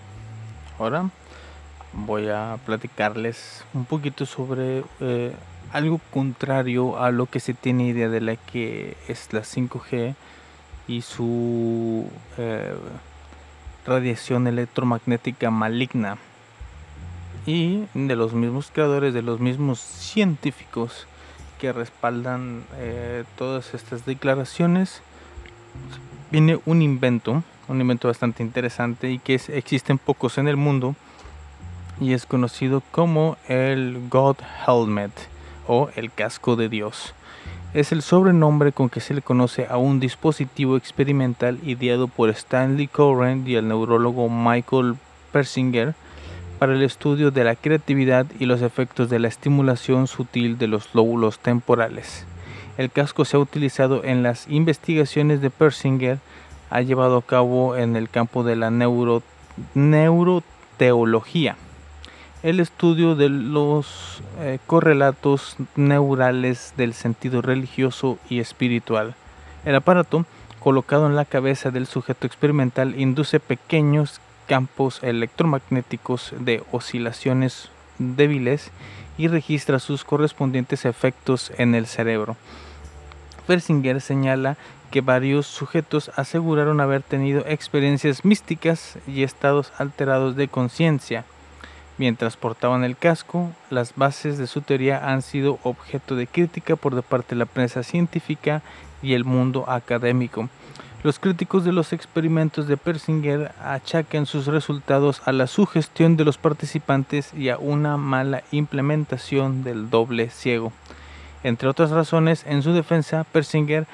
Ahora 0.77 1.09
voy 1.93 2.27
a 2.27 2.57
platicarles 2.65 3.63
un 3.73 3.85
poquito 3.85 4.25
sobre 4.25 4.83
eh, 4.99 5.33
algo 5.71 6.01
contrario 6.11 6.99
a 7.01 7.09
lo 7.11 7.25
que 7.25 7.39
se 7.39 7.53
tiene 7.53 7.85
idea 7.85 8.09
de 8.09 8.19
la 8.19 8.35
que 8.35 8.97
es 9.07 9.31
la 9.31 9.43
5G 9.43 10.13
y 10.89 11.03
su 11.03 12.09
eh, 12.37 12.75
radiación 13.85 14.45
electromagnética 14.45 15.51
maligna. 15.51 16.17
Y 17.45 17.85
de 17.93 18.15
los 18.17 18.33
mismos 18.33 18.71
creadores, 18.73 19.13
de 19.13 19.21
los 19.21 19.39
mismos 19.39 19.79
científicos 19.79 21.07
que 21.61 21.71
respaldan 21.71 22.65
eh, 22.75 23.23
todas 23.37 23.73
estas 23.73 24.05
declaraciones, 24.05 25.01
viene 26.29 26.59
un 26.65 26.81
invento, 26.81 27.41
un 27.67 27.81
invento 27.81 28.07
bastante 28.07 28.43
interesante 28.43 29.11
y 29.11 29.19
que 29.19 29.35
existen 29.35 29.97
pocos 29.97 30.37
en 30.37 30.47
el 30.47 30.57
mundo 30.57 30.95
y 31.99 32.13
es 32.13 32.25
conocido 32.25 32.81
como 32.91 33.37
el 33.47 34.07
God 34.09 34.37
Helmet 34.67 35.11
o 35.67 35.89
el 35.95 36.11
casco 36.11 36.55
de 36.55 36.69
Dios. 36.69 37.13
Es 37.73 37.91
el 37.91 38.01
sobrenombre 38.01 38.71
con 38.71 38.89
que 38.89 39.01
se 39.01 39.13
le 39.13 39.21
conoce 39.21 39.67
a 39.69 39.77
un 39.77 39.99
dispositivo 39.99 40.77
experimental 40.77 41.59
ideado 41.63 42.07
por 42.07 42.29
Stanley 42.29 42.87
Coren 42.87 43.43
y 43.45 43.55
el 43.55 43.67
neurólogo 43.67 44.29
Michael 44.29 44.95
Persinger 45.31 45.93
para 46.59 46.73
el 46.73 46.81
estudio 46.81 47.29
de 47.29 47.43
la 47.43 47.55
creatividad 47.55 48.25
y 48.39 48.45
los 48.45 48.61
efectos 48.61 49.09
de 49.09 49.19
la 49.19 49.27
estimulación 49.27 50.07
sutil 50.07 50.57
de 50.57 50.67
los 50.67 50.95
lóbulos 50.95 51.39
temporales. 51.39 52.25
El 52.77 52.89
casco 52.89 53.25
se 53.25 53.37
ha 53.37 53.39
utilizado 53.39 54.03
en 54.03 54.23
las 54.23 54.47
investigaciones 54.49 55.41
de 55.41 55.49
Persinger, 55.49 56.19
ha 56.69 56.81
llevado 56.81 57.17
a 57.17 57.21
cabo 57.21 57.75
en 57.75 57.95
el 57.95 58.09
campo 58.09 58.43
de 58.43 58.55
la 58.55 58.71
neuro, 58.71 59.23
neuroteología 59.73 61.55
el 62.43 62.59
estudio 62.59 63.15
de 63.15 63.29
los 63.29 64.21
eh, 64.39 64.59
correlatos 64.67 65.57
neurales 65.75 66.73
del 66.77 66.93
sentido 66.93 67.41
religioso 67.41 68.19
y 68.29 68.39
espiritual. 68.39 69.15
El 69.65 69.75
aparato, 69.75 70.25
colocado 70.59 71.07
en 71.07 71.15
la 71.15 71.25
cabeza 71.25 71.71
del 71.71 71.87
sujeto 71.87 72.27
experimental, 72.27 72.99
induce 72.99 73.39
pequeños 73.39 74.21
campos 74.47 75.03
electromagnéticos 75.03 76.33
de 76.39 76.63
oscilaciones 76.71 77.69
débiles 77.97 78.71
y 79.17 79.27
registra 79.27 79.79
sus 79.79 80.03
correspondientes 80.03 80.85
efectos 80.85 81.51
en 81.57 81.73
el 81.73 81.87
cerebro. 81.87 82.37
Persinger 83.47 83.99
señala 83.99 84.57
que 84.91 85.01
varios 85.01 85.47
sujetos 85.47 86.11
aseguraron 86.15 86.81
haber 86.81 87.01
tenido 87.01 87.43
experiencias 87.47 88.25
místicas 88.25 88.97
y 89.07 89.23
estados 89.23 89.71
alterados 89.77 90.35
de 90.35 90.47
conciencia 90.47 91.25
Mientras 91.97 92.37
portaban 92.37 92.83
el 92.83 92.95
casco, 92.95 93.51
las 93.71 93.95
bases 93.95 94.37
de 94.37 94.45
su 94.45 94.61
teoría 94.61 95.11
han 95.11 95.23
sido 95.23 95.57
objeto 95.63 96.15
de 96.15 96.27
crítica 96.27 96.75
por 96.75 97.01
parte 97.01 97.33
de 97.33 97.39
la 97.39 97.47
prensa 97.47 97.81
científica 97.81 98.61
y 99.01 99.13
el 99.13 99.25
mundo 99.25 99.65
académico. 99.67 100.47
Los 101.01 101.17
críticos 101.17 101.63
de 101.63 101.71
los 101.71 101.93
experimentos 101.93 102.67
de 102.67 102.77
Persinger 102.77 103.51
achacan 103.63 104.27
sus 104.27 104.45
resultados 104.45 105.21
a 105.25 105.31
la 105.31 105.47
sugestión 105.47 106.17
de 106.17 106.25
los 106.25 106.37
participantes 106.37 107.33
y 107.33 107.49
a 107.49 107.57
una 107.57 107.97
mala 107.97 108.43
implementación 108.51 109.63
del 109.63 109.89
doble 109.89 110.29
ciego. 110.29 110.71
Entre 111.43 111.67
otras 111.67 111.89
razones, 111.89 112.45
en 112.47 112.61
su 112.61 112.73
defensa, 112.73 113.25
Persinger 113.31 113.87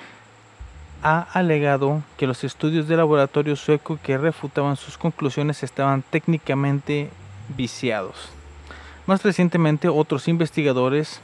ha 1.04 1.28
alegado 1.34 2.02
que 2.18 2.28
los 2.28 2.46
estudios 2.46 2.88
de 2.88 2.96
laboratorio 2.96 3.58
sueco 3.58 4.00
que 4.02 4.18
refutaban 4.18 4.78
sus 4.78 4.98
conclusiones 4.98 5.62
estaban 5.62 6.02
técnicamente 6.02 7.10
viciados. 7.58 8.30
Más 9.06 9.22
recientemente, 9.22 9.90
otros 9.90 10.30
investigadores 10.30 11.20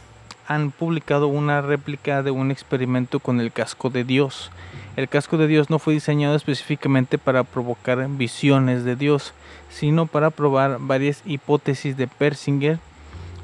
han 0.47 0.71
publicado 0.71 1.29
una 1.29 1.61
réplica 1.61 2.23
de 2.23 2.31
un 2.31 2.51
experimento 2.51 3.21
con 3.21 3.39
el 3.39 3.53
casco 3.53 3.89
de 3.89 4.03
Dios. 4.03 4.51
El 4.97 5.07
casco 5.07 5.37
de 5.37 5.47
Dios 5.47 5.69
no 5.69 5.79
fue 5.79 5.93
diseñado 5.93 6.35
específicamente 6.35 7.17
para 7.17 7.45
provocar 7.45 8.05
visiones 8.09 8.83
de 8.83 8.97
Dios, 8.97 9.33
sino 9.69 10.07
para 10.07 10.29
probar 10.29 10.77
varias 10.81 11.21
hipótesis 11.25 11.95
de 11.95 12.07
Persinger 12.07 12.79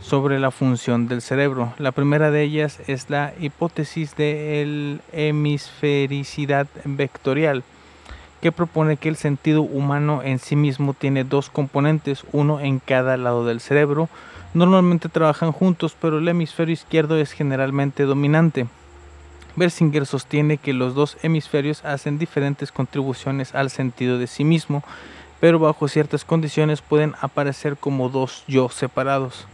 sobre 0.06 0.39
la 0.39 0.52
función 0.52 1.08
del 1.08 1.22
cerebro. 1.22 1.74
La 1.80 1.91
primera 1.91 2.30
de 2.30 2.44
ellas 2.44 2.80
es 2.88 3.10
la 3.10 3.34
hipótesis 3.39 4.15
de 4.15 5.00
la 5.12 5.20
hemisfericidad 5.20 6.68
vectorial 6.84 7.63
que 8.39 8.52
propone 8.52 8.98
que 8.98 9.10
el 9.10 9.15
sentido 9.15 9.63
humano 9.63 10.22
en 10.24 10.38
sí 10.38 10.56
mismo 10.56 10.94
tiene 10.94 11.24
dos 11.24 11.50
componentes, 11.50 12.24
uno 12.32 12.60
en 12.60 12.78
cada 12.78 13.18
lado 13.18 13.46
del 13.46 13.60
cerebro. 13.60 14.08
Normalmente 14.54 15.10
trabajan 15.10 15.52
juntos, 15.52 15.96
pero 16.00 16.20
el 16.20 16.28
hemisferio 16.28 16.74
izquierdo 16.74 17.18
es 17.18 17.32
generalmente 17.32 18.04
dominante. 18.04 18.68
Bersinger 19.56 20.06
sostiene 20.06 20.58
que 20.58 20.74
los 20.74 20.94
dos 20.94 21.18
hemisferios 21.24 21.84
hacen 21.84 22.20
diferentes 22.20 22.72
contribuciones 22.72 23.56
al 23.56 23.72
sentido 23.72 24.20
de 24.20 24.28
sí 24.28 24.44
mismo, 24.44 24.84
pero 25.39 25.58
bajo 25.58 25.88
ciertas 25.88 26.24
condiciones 26.24 26.82
pueden 26.82 27.15
aparecer 27.22 27.76
como 27.76 28.10
dos 28.10 28.44
yo 28.48 28.70
separados. 28.70 29.48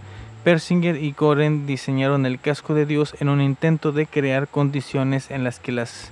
Persinger 0.43 0.95
y 0.95 1.13
Coren 1.13 1.67
diseñaron 1.67 2.25
el 2.25 2.39
casco 2.39 2.73
de 2.73 2.87
Dios 2.87 3.15
en 3.19 3.29
un 3.29 3.41
intento 3.41 3.91
de 3.91 4.07
crear 4.07 4.47
condiciones 4.47 5.29
en 5.29 5.43
las 5.43 5.59
que 5.59 5.71
las 5.71 6.09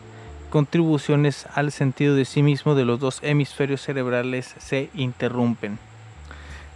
contribuciones 0.52 1.48
al 1.56 1.72
sentido 1.72 2.14
de 2.14 2.26
sí 2.26 2.44
mismo 2.44 2.76
de 2.76 2.86
los 2.86 3.00
dos 3.00 3.20
hemisferios 3.24 3.82
cerebrales 3.82 4.54
se 4.60 4.92
interrumpen. 4.94 5.80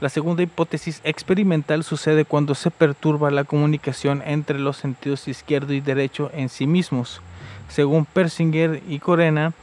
La 0.02 0.10
segunda 0.10 0.42
hipótesis 0.42 1.00
experimental 1.04 1.84
sucede 1.84 2.26
cuando 2.26 2.56
se 2.56 2.72
perturba 2.72 3.30
la 3.30 3.44
comunicación 3.44 4.24
entre 4.26 4.58
los 4.58 4.78
sentidos 4.78 5.28
izquierdo 5.28 5.74
y 5.74 5.80
derecho 5.80 6.32
en 6.34 6.50
sí 6.50 6.66
mismos. 6.66 7.22
Según 7.70 8.06
Persinger 8.06 8.82
y 8.90 8.98
Corena, 8.98 9.54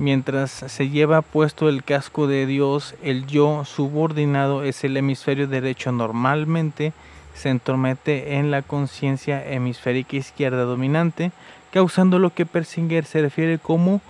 mientras 0.00 0.50
se 0.50 0.88
lleva 0.88 1.22
puesto 1.22 1.68
el 1.68 1.84
casco 1.84 2.26
de 2.26 2.46
Dios, 2.46 2.96
el 3.00 3.26
yo 3.28 3.64
subordinado 3.64 4.64
es 4.64 4.82
el 4.82 4.96
hemisferio 4.96 5.46
derecho 5.46 5.92
normalmente 5.92 6.92
se 7.38 7.50
entromete 7.50 8.36
en 8.36 8.50
la 8.50 8.62
conciencia 8.62 9.46
hemisférica 9.48 10.16
izquierda 10.16 10.64
dominante, 10.64 11.30
causando 11.70 12.18
lo 12.18 12.34
que 12.34 12.46
Persinger 12.46 13.04
se 13.04 13.22
refiere 13.22 13.58
como 13.58 14.00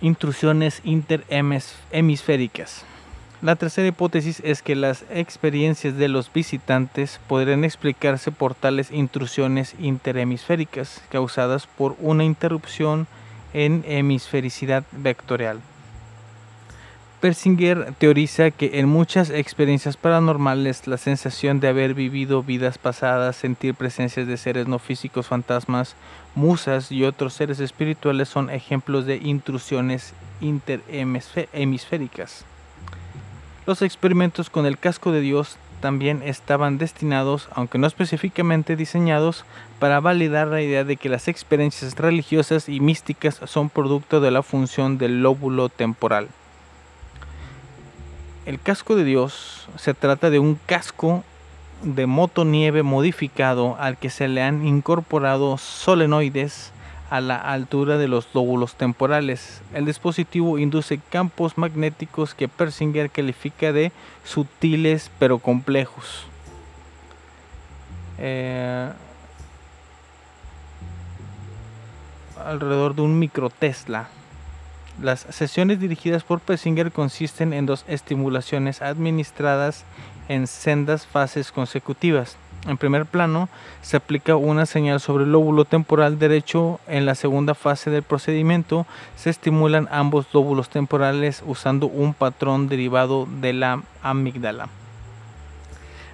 intrusiones 0.00 0.80
interhemisféricas. 0.84 2.86
La 3.42 3.54
tercera 3.54 3.88
hipótesis 3.88 4.40
es 4.44 4.62
que 4.62 4.74
las 4.74 5.04
experiencias 5.10 5.96
de 5.96 6.08
los 6.08 6.32
visitantes 6.32 7.20
podrían 7.28 7.64
explicarse 7.64 8.32
por 8.32 8.54
tales 8.54 8.90
intrusiones 8.90 9.74
interhemisféricas 9.78 11.02
causadas 11.10 11.66
por 11.66 11.96
una 12.00 12.24
interrupción 12.24 13.06
en 13.52 13.84
hemisfericidad 13.86 14.84
vectorial. 14.92 15.60
Persinger 17.20 17.94
teoriza 17.98 18.50
que 18.50 18.78
en 18.78 18.88
muchas 18.88 19.30
experiencias 19.30 19.96
paranormales 19.96 20.86
la 20.86 20.98
sensación 20.98 21.60
de 21.60 21.68
haber 21.68 21.94
vivido 21.94 22.42
vidas 22.42 22.76
pasadas, 22.76 23.36
sentir 23.36 23.74
presencias 23.74 24.26
de 24.26 24.36
seres 24.36 24.68
no 24.68 24.78
físicos, 24.78 25.26
fantasmas, 25.26 25.96
musas 26.34 26.92
y 26.92 27.04
otros 27.04 27.32
seres 27.32 27.58
espirituales 27.58 28.28
son 28.28 28.50
ejemplos 28.50 29.06
de 29.06 29.16
intrusiones 29.16 30.12
interhemisféricas. 30.42 32.44
Los 33.66 33.80
experimentos 33.80 34.50
con 34.50 34.66
el 34.66 34.76
casco 34.76 35.10
de 35.10 35.22
Dios 35.22 35.56
también 35.80 36.22
estaban 36.22 36.76
destinados, 36.76 37.48
aunque 37.54 37.78
no 37.78 37.86
específicamente 37.86 38.76
diseñados, 38.76 39.46
para 39.78 40.00
validar 40.00 40.48
la 40.48 40.60
idea 40.60 40.84
de 40.84 40.98
que 40.98 41.08
las 41.08 41.28
experiencias 41.28 41.96
religiosas 41.96 42.68
y 42.68 42.80
místicas 42.80 43.40
son 43.46 43.70
producto 43.70 44.20
de 44.20 44.30
la 44.30 44.42
función 44.42 44.98
del 44.98 45.22
lóbulo 45.22 45.70
temporal. 45.70 46.28
El 48.46 48.60
casco 48.60 48.94
de 48.94 49.02
Dios 49.02 49.66
se 49.76 49.92
trata 49.92 50.30
de 50.30 50.38
un 50.38 50.54
casco 50.66 51.24
de 51.82 52.06
motonieve 52.06 52.84
modificado 52.84 53.76
al 53.80 53.98
que 53.98 54.08
se 54.08 54.28
le 54.28 54.40
han 54.40 54.64
incorporado 54.64 55.58
solenoides 55.58 56.70
a 57.10 57.20
la 57.20 57.36
altura 57.36 57.98
de 57.98 58.06
los 58.06 58.28
lóbulos 58.34 58.76
temporales. 58.76 59.62
El 59.74 59.84
dispositivo 59.84 60.58
induce 60.58 61.00
campos 61.10 61.58
magnéticos 61.58 62.34
que 62.34 62.46
Persinger 62.46 63.10
califica 63.10 63.72
de 63.72 63.90
sutiles 64.24 65.10
pero 65.18 65.40
complejos. 65.40 66.26
Eh, 68.18 68.92
alrededor 72.44 72.94
de 72.94 73.02
un 73.02 73.18
microtesla. 73.18 74.08
Las 75.02 75.20
sesiones 75.20 75.78
dirigidas 75.78 76.22
por 76.22 76.40
Persinger 76.40 76.90
consisten 76.90 77.52
en 77.52 77.66
dos 77.66 77.84
estimulaciones 77.86 78.80
administradas 78.80 79.84
en 80.28 80.46
sendas 80.46 81.06
fases 81.06 81.52
consecutivas. 81.52 82.36
En 82.66 82.78
primer 82.78 83.06
plano, 83.06 83.48
se 83.82 83.96
aplica 83.96 84.34
una 84.34 84.66
señal 84.66 84.98
sobre 85.00 85.24
el 85.24 85.32
lóbulo 85.32 85.64
temporal 85.64 86.18
derecho. 86.18 86.80
En 86.88 87.06
la 87.06 87.14
segunda 87.14 87.54
fase 87.54 87.90
del 87.90 88.02
procedimiento, 88.02 88.86
se 89.16 89.30
estimulan 89.30 89.88
ambos 89.92 90.26
lóbulos 90.32 90.68
temporales 90.68 91.42
usando 91.46 91.86
un 91.86 92.12
patrón 92.12 92.68
derivado 92.68 93.28
de 93.40 93.52
la 93.52 93.82
amígdala. 94.02 94.68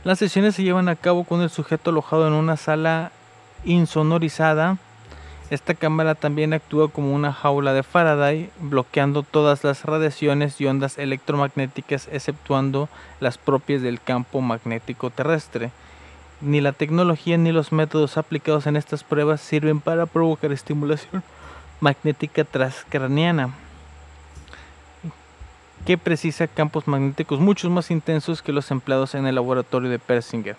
Las 0.05 0.19
sesiones 0.19 0.57
se 0.57 0.65
llevan 0.65 0.89
a 0.89 0.97
cabo 0.97 1.25
con 1.25 1.41
el 1.41 1.51
sujeto 1.51 1.91
alojado 1.91 2.27
en 2.27 2.35
una 2.35 2.57
sala 2.57 3.13
insonorizada. 3.65 4.77
Esta 5.53 5.75
cámara 5.75 6.15
también 6.15 6.55
actúa 6.55 6.89
como 6.89 7.15
una 7.15 7.31
jaula 7.31 7.75
de 7.75 7.83
Faraday, 7.83 8.49
bloqueando 8.59 9.23
todas 9.23 9.65
las 9.65 9.85
radiaciones 9.85 10.59
y 10.63 10.67
ondas 10.67 10.97
electromagnéticas, 10.97 12.09
exceptuando 12.11 12.89
las 13.21 13.37
propias 13.37 13.83
del 13.83 14.01
campo 14.01 14.41
magnético 14.41 15.11
terrestre. 15.11 15.71
Ni 16.41 16.63
la 16.63 16.73
tecnología 16.73 17.37
ni 17.37 17.53
los 17.53 17.71
métodos 17.71 18.17
aplicados 18.17 18.67
en 18.67 18.77
estas 18.77 19.05
pruebas 19.05 19.43
sirven 19.43 19.81
para 19.81 20.07
provocar 20.07 20.53
estimulación 20.53 21.23
magnética 21.81 22.45
transcraniana 22.45 23.51
que 25.85 25.99
precisa 25.99 26.47
campos 26.47 26.89
magnéticos 26.89 27.41
mucho 27.41 27.69
más 27.69 27.91
intensos 27.91 28.41
que 28.41 28.53
los 28.53 28.71
empleados 28.71 29.15
en 29.15 29.27
el 29.27 29.35
laboratorio 29.35 29.91
de 29.91 29.99
Persinger. 29.99 30.57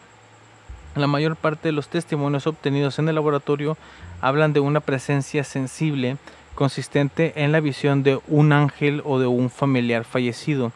La 0.96 1.08
mayor 1.08 1.36
parte 1.36 1.70
de 1.70 1.72
los 1.72 1.88
testimonios 1.88 2.46
obtenidos 2.46 3.00
en 3.00 3.10
el 3.10 3.16
laboratorio 3.16 3.76
hablan 4.24 4.54
de 4.54 4.62
una 4.62 4.80
presencia 4.80 5.44
sensible 5.44 6.16
consistente 6.56 7.34
en 7.44 7.52
la 7.52 7.60
visión 7.60 8.04
de 8.04 8.22
un 8.30 8.54
ángel 8.54 9.02
o 9.04 9.20
de 9.20 9.28
un 9.28 9.50
familiar 9.50 10.06
fallecido. 10.06 10.72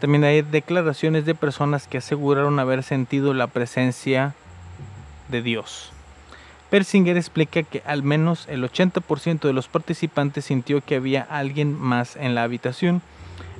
También 0.00 0.24
hay 0.24 0.40
declaraciones 0.40 1.26
de 1.26 1.34
personas 1.34 1.86
que 1.88 1.98
aseguraron 1.98 2.58
haber 2.58 2.82
sentido 2.82 3.34
la 3.34 3.48
presencia 3.48 4.34
de 5.28 5.42
Dios. 5.42 5.92
Persinger 6.70 7.18
explica 7.18 7.62
que 7.64 7.82
al 7.84 8.02
menos 8.02 8.46
el 8.48 8.64
80% 8.64 9.40
de 9.40 9.52
los 9.52 9.68
participantes 9.68 10.46
sintió 10.46 10.80
que 10.80 10.96
había 10.96 11.20
alguien 11.20 11.78
más 11.78 12.16
en 12.16 12.34
la 12.34 12.44
habitación. 12.44 13.02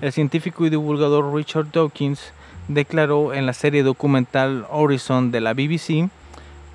El 0.01 0.13
científico 0.13 0.65
y 0.65 0.71
divulgador 0.71 1.35
Richard 1.35 1.71
Dawkins 1.73 2.33
declaró 2.69 3.35
en 3.35 3.45
la 3.45 3.53
serie 3.53 3.83
documental 3.83 4.67
Horizon 4.71 5.31
de 5.31 5.43
la 5.43 5.53
BBC 5.53 6.09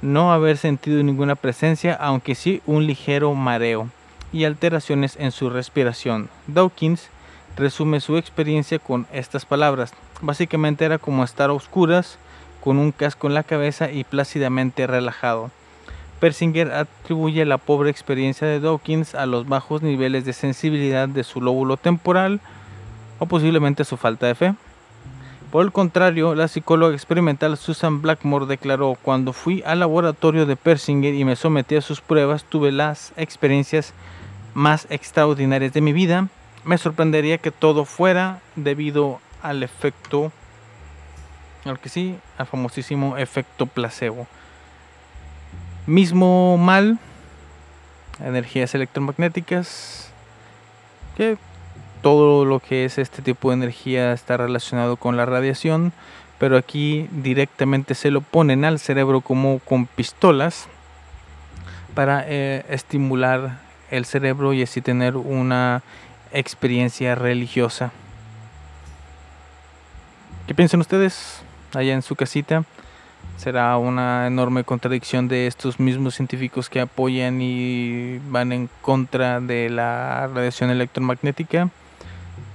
no 0.02 0.34
haber 0.34 0.58
sentido 0.58 1.02
ninguna 1.04 1.36
presencia, 1.36 1.94
aunque 1.94 2.36
sí 2.36 2.62
un 2.66 2.88
ligero 2.88 3.34
mareo 3.34 3.90
y 4.34 4.46
alteraciones 4.46 5.16
en 5.20 5.32
su 5.32 5.50
respiración. 5.50 6.30
Dawkins 6.48 7.10
resume 7.58 8.00
su 8.00 8.18
experiencia 8.18 8.80
con 8.80 9.08
estas 9.12 9.46
palabras. 9.46 9.94
Básicamente 10.22 10.86
era 10.86 10.98
como 10.98 11.24
estar 11.24 11.50
a 11.50 11.54
oscuras, 11.54 12.18
con 12.64 12.78
un 12.78 12.92
casco 12.92 13.28
en 13.28 13.34
la 13.34 13.44
cabeza 13.44 13.92
y 13.92 14.04
plácidamente 14.04 14.88
relajado. 14.88 15.52
Persinger 16.20 16.72
atribuye 16.72 17.44
la 17.46 17.58
pobre 17.58 17.90
experiencia 17.90 18.48
de 18.48 18.60
Dawkins 18.60 19.16
a 19.16 19.26
los 19.26 19.48
bajos 19.48 19.82
niveles 19.82 20.24
de 20.24 20.34
sensibilidad 20.34 21.10
de 21.10 21.24
su 21.24 21.42
lóbulo 21.42 21.78
temporal 21.78 22.40
o 23.18 23.26
posiblemente 23.26 23.82
a 23.82 23.86
su 23.86 23.98
falta 23.98 24.28
de 24.28 24.36
fe. 24.36 24.54
Por 25.52 25.66
el 25.66 25.74
contrario, 25.74 26.34
la 26.34 26.48
psicóloga 26.48 26.94
experimental 26.94 27.58
Susan 27.58 28.02
Blackmore 28.02 28.46
declaró, 28.46 28.98
cuando 29.02 29.34
fui 29.34 29.62
al 29.66 29.80
laboratorio 29.82 30.46
de 30.46 30.56
Persinger 30.56 31.14
y 31.14 31.26
me 31.26 31.36
sometí 31.36 31.76
a 31.76 31.82
sus 31.82 32.00
pruebas, 32.00 32.46
tuve 32.46 32.72
las 32.72 33.12
experiencias 33.18 33.94
más 34.54 34.88
extraordinarias 34.90 35.74
de 35.74 35.82
mi 35.82 35.92
vida. 35.92 36.30
Me 36.64 36.78
sorprendería 36.78 37.38
que 37.38 37.52
todo 37.52 37.84
fuera 37.84 38.40
debido 38.56 39.20
al 39.44 39.62
efecto 39.62 40.32
al 41.66 41.80
que 41.80 41.90
sí, 41.90 42.18
al 42.38 42.48
famosísimo 42.48 43.18
efecto 43.18 43.66
placebo. 43.66 44.28
Mismo 45.86 46.58
mal, 46.58 46.98
energías 48.20 48.74
electromagnéticas, 48.74 50.12
que 51.16 51.38
todo 52.02 52.46
lo 52.46 52.60
que 52.60 52.86
es 52.86 52.98
este 52.98 53.22
tipo 53.22 53.50
de 53.50 53.56
energía 53.56 54.14
está 54.14 54.38
relacionado 54.38 54.98
con 54.98 55.18
la 55.18 55.26
radiación, 55.26 55.94
pero 56.40 56.58
aquí 56.58 57.08
directamente 57.12 57.96
se 57.96 58.12
lo 58.12 58.22
ponen 58.22 58.66
al 58.66 58.80
cerebro 58.80 59.22
como 59.22 59.60
con 59.60 59.86
pistolas 59.86 60.68
para 61.94 62.24
eh, 62.28 62.66
estimular 62.70 63.60
el 63.90 64.06
cerebro 64.06 64.54
y 64.54 64.64
así 64.64 64.82
tener 64.82 65.18
una 65.18 65.84
experiencia 66.32 67.16
religiosa. 67.16 67.92
¿Qué 70.48 70.56
piensan 70.56 70.80
ustedes? 70.80 71.44
allá 71.76 71.94
en 71.94 72.02
su 72.02 72.16
casita. 72.16 72.64
Será 73.38 73.78
una 73.78 74.28
enorme 74.28 74.64
contradicción 74.64 75.28
de 75.28 75.48
estos 75.48 75.80
mismos 75.80 76.16
científicos 76.16 76.70
que 76.70 76.80
apoyan 76.80 77.42
y 77.42 78.20
van 78.30 78.52
en 78.52 78.70
contra 78.82 79.40
de 79.40 79.70
la 79.70 80.30
radiación 80.34 80.70
electromagnética. 80.70 81.70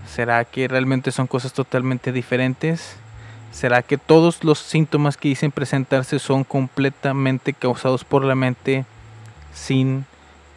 ¿Será 0.07 0.44
que 0.44 0.68
realmente 0.68 1.12
son 1.12 1.26
cosas 1.26 1.52
totalmente 1.52 2.12
diferentes? 2.12 2.96
¿Será 3.52 3.82
que 3.82 3.98
todos 3.98 4.44
los 4.44 4.59
síntomas 4.59 5.16
que 5.16 5.28
dicen 5.28 5.50
presentarse 5.50 6.18
son 6.18 6.44
completamente 6.44 7.52
causados 7.52 8.04
por 8.04 8.24
la 8.24 8.34
mente 8.34 8.84
sin 9.54 10.04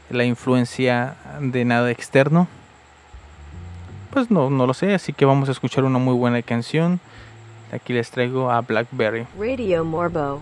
la 0.10 0.26
influencia 0.26 1.16
de 1.40 1.66
nada 1.66 1.92
externo? 1.92 2.48
Pues 4.12 4.32
no, 4.32 4.50
no 4.50 4.66
lo 4.66 4.74
sé, 4.74 4.94
así 4.94 5.14
que 5.14 5.26
vamos 5.26 5.50
a 5.50 5.52
escuchar 5.52 5.84
una 5.84 6.00
muy 6.00 6.14
buena 6.14 6.42
canción. 6.42 7.00
Aquí 7.72 7.94
les 7.94 8.10
traigo 8.10 8.50
a 8.50 8.62
Blackberry. 8.62 9.28
Radio 9.38 9.86
Morbo. 9.86 10.42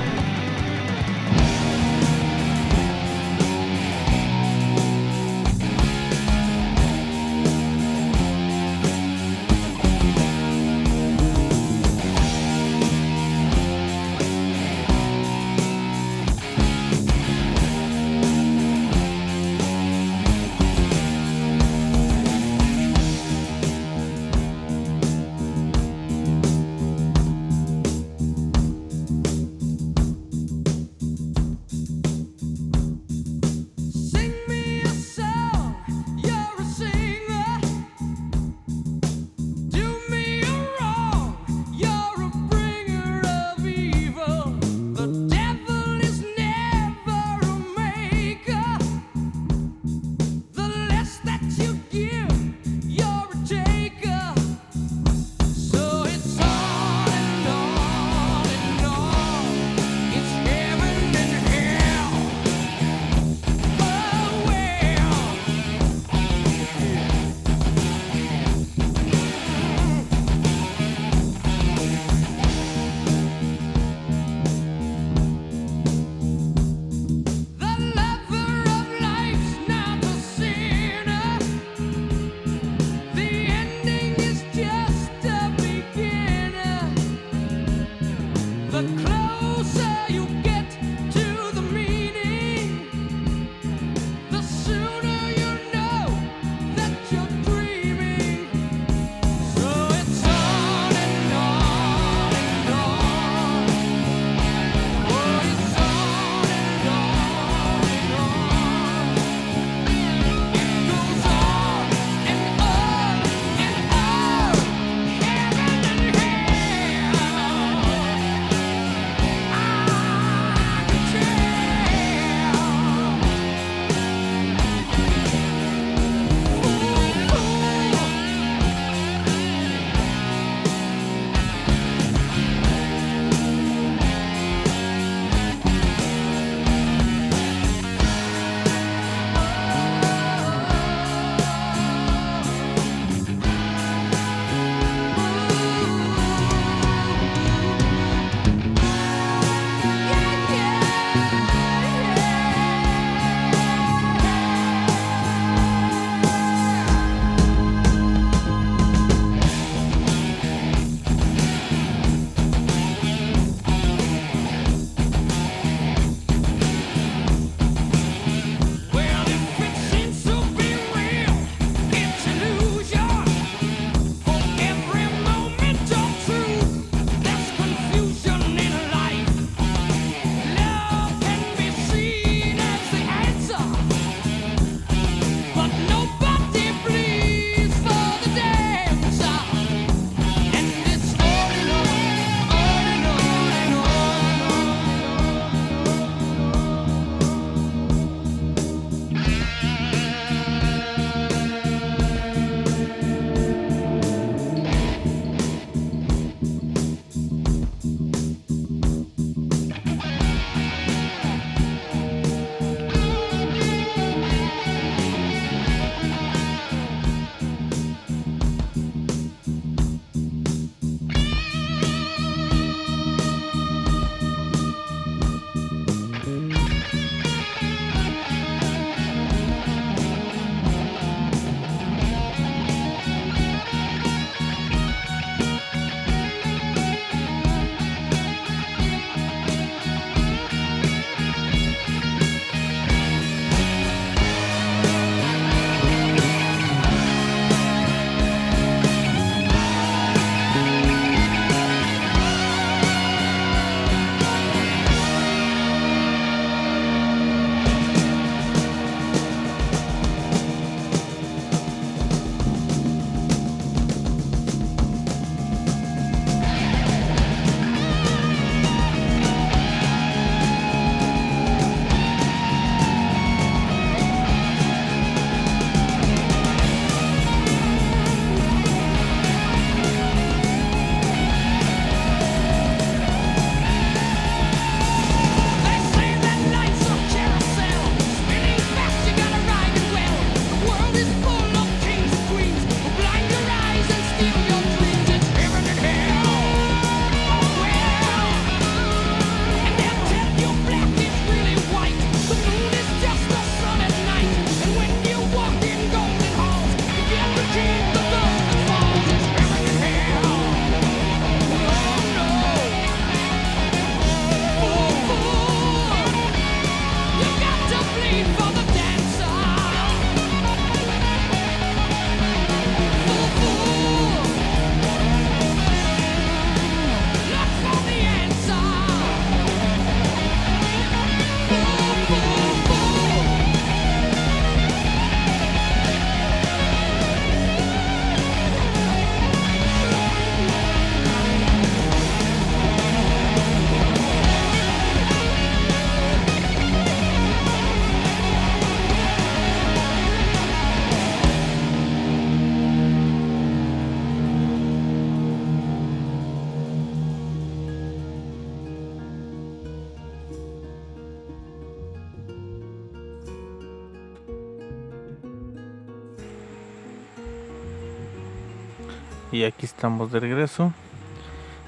aquí 369.43 369.65
estamos 369.65 370.11
de 370.11 370.19
regreso, 370.19 370.73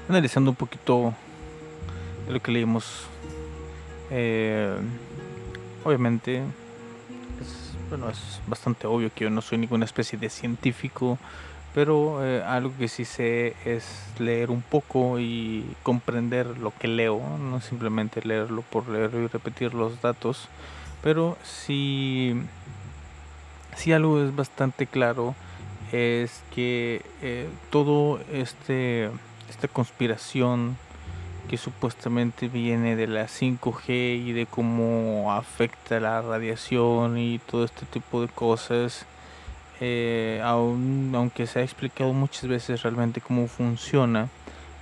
analizando 0.08 0.50
un 0.50 0.56
poquito 0.56 1.14
lo 2.28 2.40
que 2.40 2.52
leímos. 2.52 3.06
Eh, 4.10 4.76
obviamente, 5.84 6.38
es, 7.40 7.76
bueno, 7.88 8.10
es 8.10 8.40
bastante 8.46 8.86
obvio 8.86 9.10
que 9.14 9.24
yo 9.24 9.30
no 9.30 9.42
soy 9.42 9.58
ninguna 9.58 9.84
especie 9.84 10.18
de 10.18 10.30
científico, 10.30 11.18
pero 11.74 12.24
eh, 12.24 12.42
algo 12.42 12.72
que 12.78 12.88
sí 12.88 13.04
sé 13.04 13.56
es 13.64 14.06
leer 14.18 14.50
un 14.50 14.62
poco 14.62 15.18
y 15.18 15.66
comprender 15.82 16.58
lo 16.58 16.72
que 16.78 16.86
leo, 16.86 17.20
no 17.38 17.60
simplemente 17.60 18.22
leerlo 18.22 18.62
por 18.62 18.88
leerlo 18.88 19.22
y 19.22 19.26
repetir 19.26 19.74
los 19.74 20.00
datos, 20.00 20.48
pero 21.02 21.36
sí, 21.42 22.34
sí 23.76 23.92
algo 23.92 24.22
es 24.22 24.34
bastante 24.34 24.86
claro 24.86 25.34
es 25.94 26.42
que 26.52 27.02
eh, 27.22 27.48
todo 27.70 28.20
este 28.32 29.10
esta 29.48 29.68
conspiración 29.68 30.76
que 31.48 31.56
supuestamente 31.56 32.48
viene 32.48 32.96
de 32.96 33.06
la 33.06 33.26
5G 33.26 34.24
y 34.24 34.32
de 34.32 34.46
cómo 34.46 35.32
afecta 35.32 36.00
la 36.00 36.20
radiación 36.20 37.16
y 37.18 37.38
todo 37.38 37.64
este 37.64 37.86
tipo 37.86 38.22
de 38.22 38.28
cosas 38.28 39.06
eh, 39.80 40.40
aunque 40.42 41.46
se 41.46 41.60
ha 41.60 41.62
explicado 41.62 42.12
muchas 42.12 42.48
veces 42.48 42.82
realmente 42.82 43.20
cómo 43.20 43.46
funciona 43.46 44.28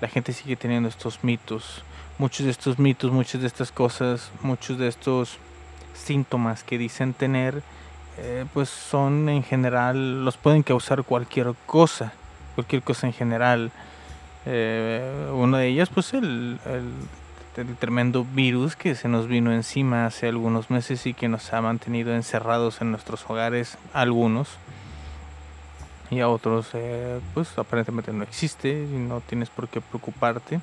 la 0.00 0.08
gente 0.08 0.32
sigue 0.32 0.56
teniendo 0.56 0.88
estos 0.88 1.22
mitos. 1.22 1.84
Muchos 2.18 2.46
de 2.46 2.52
estos 2.52 2.78
mitos 2.78 3.12
muchas 3.12 3.42
de 3.42 3.48
estas 3.48 3.70
cosas 3.70 4.30
muchos 4.42 4.78
de 4.78 4.88
estos 4.88 5.36
síntomas 5.94 6.62
que 6.64 6.78
dicen 6.78 7.12
tener 7.12 7.62
eh, 8.18 8.44
pues 8.52 8.68
son 8.68 9.28
en 9.28 9.42
general, 9.42 10.24
los 10.24 10.36
pueden 10.36 10.62
causar 10.62 11.02
cualquier 11.02 11.54
cosa, 11.66 12.12
cualquier 12.54 12.82
cosa 12.82 13.06
en 13.06 13.12
general. 13.12 13.70
Eh, 14.44 15.30
una 15.32 15.58
de 15.58 15.68
ellas, 15.68 15.88
pues 15.88 16.12
el, 16.12 16.58
el, 16.66 17.76
tremendo 17.76 18.24
virus 18.24 18.76
que 18.76 18.94
se 18.94 19.08
nos 19.08 19.28
vino 19.28 19.52
encima 19.52 20.06
hace 20.06 20.28
algunos 20.28 20.70
meses 20.70 21.06
y 21.06 21.14
que 21.14 21.28
nos 21.28 21.52
ha 21.52 21.60
mantenido 21.62 22.14
encerrados 22.14 22.80
en 22.80 22.90
nuestros 22.90 23.28
hogares, 23.28 23.78
algunos. 23.94 24.48
Y 26.10 26.20
a 26.20 26.28
otros, 26.28 26.68
eh, 26.74 27.20
pues 27.32 27.56
aparentemente 27.56 28.12
no 28.12 28.22
existe 28.24 28.70
y 28.70 28.98
no 28.98 29.22
tienes 29.22 29.48
por 29.48 29.68
qué 29.68 29.80
preocuparte. 29.80 30.60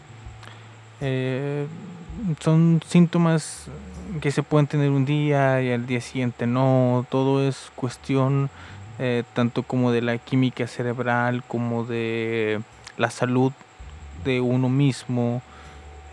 son 2.39 2.81
síntomas 2.85 3.69
que 4.21 4.31
se 4.31 4.43
pueden 4.43 4.67
tener 4.67 4.89
un 4.89 5.05
día 5.05 5.61
y 5.61 5.71
al 5.71 5.85
día 5.85 6.01
siguiente 6.01 6.47
no, 6.47 7.05
todo 7.09 7.47
es 7.47 7.71
cuestión 7.75 8.49
eh, 8.97 9.23
tanto 9.33 9.63
como 9.63 9.91
de 9.91 10.01
la 10.01 10.17
química 10.17 10.67
cerebral 10.67 11.41
como 11.47 11.85
de 11.85 12.59
la 12.97 13.09
salud 13.09 13.53
de 14.25 14.41
uno 14.41 14.67
mismo. 14.67 15.41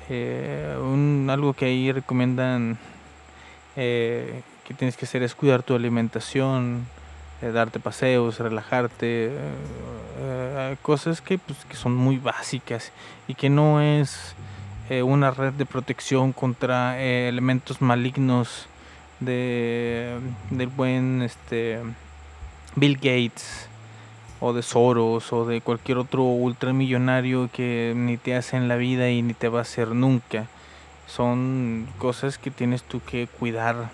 Eh, 0.09 0.77
algo 1.29 1.53
que 1.55 1.65
ahí 1.65 1.91
recomiendan 1.91 2.79
eh, 3.75 4.43
que 4.65 4.75
tienes 4.75 4.97
que 4.97 5.05
hacer 5.05 5.25
es 5.25 5.35
cuidar 5.35 5.65
tu 5.65 5.75
alimentación, 5.75 6.87
darte 7.41 7.81
paseos, 7.81 8.39
relajarte, 8.39 9.33
cosas 10.83 11.21
que, 11.21 11.39
pues, 11.39 11.65
que 11.69 11.77
son 11.77 11.95
muy 11.95 12.19
básicas 12.19 12.93
y 13.27 13.35
que 13.35 13.51
no 13.51 13.81
es 13.81 14.35
eh, 14.89 15.03
una 15.03 15.31
red 15.33 15.53
de 15.55 15.67
protección 15.67 16.33
contra 16.33 17.01
eh, 17.03 17.29
elementos 17.29 17.83
malignos 17.83 18.69
de 19.21 20.19
del 20.51 20.69
buen 20.69 21.23
este 21.23 21.81
Bill 22.77 22.97
Gates 22.97 23.69
o 24.41 24.53
de 24.53 24.63
Soros 24.63 25.33
o 25.33 25.47
de 25.47 25.61
cualquier 25.61 25.99
otro 25.99 26.23
ultramillonario 26.23 27.51
que 27.53 27.95
ni 27.97 28.17
te 28.17 28.37
hace 28.37 28.57
en 28.57 28.69
la 28.69 28.77
vida 28.77 29.11
y 29.11 29.23
ni 29.23 29.35
te 29.35 29.49
va 29.49 29.61
a 29.61 29.63
hacer 29.63 29.89
nunca. 29.89 30.47
Son 31.07 31.89
cosas 31.99 32.39
que 32.39 32.51
tienes 32.51 32.83
tú 32.83 33.01
que 33.01 33.27
cuidar 33.27 33.91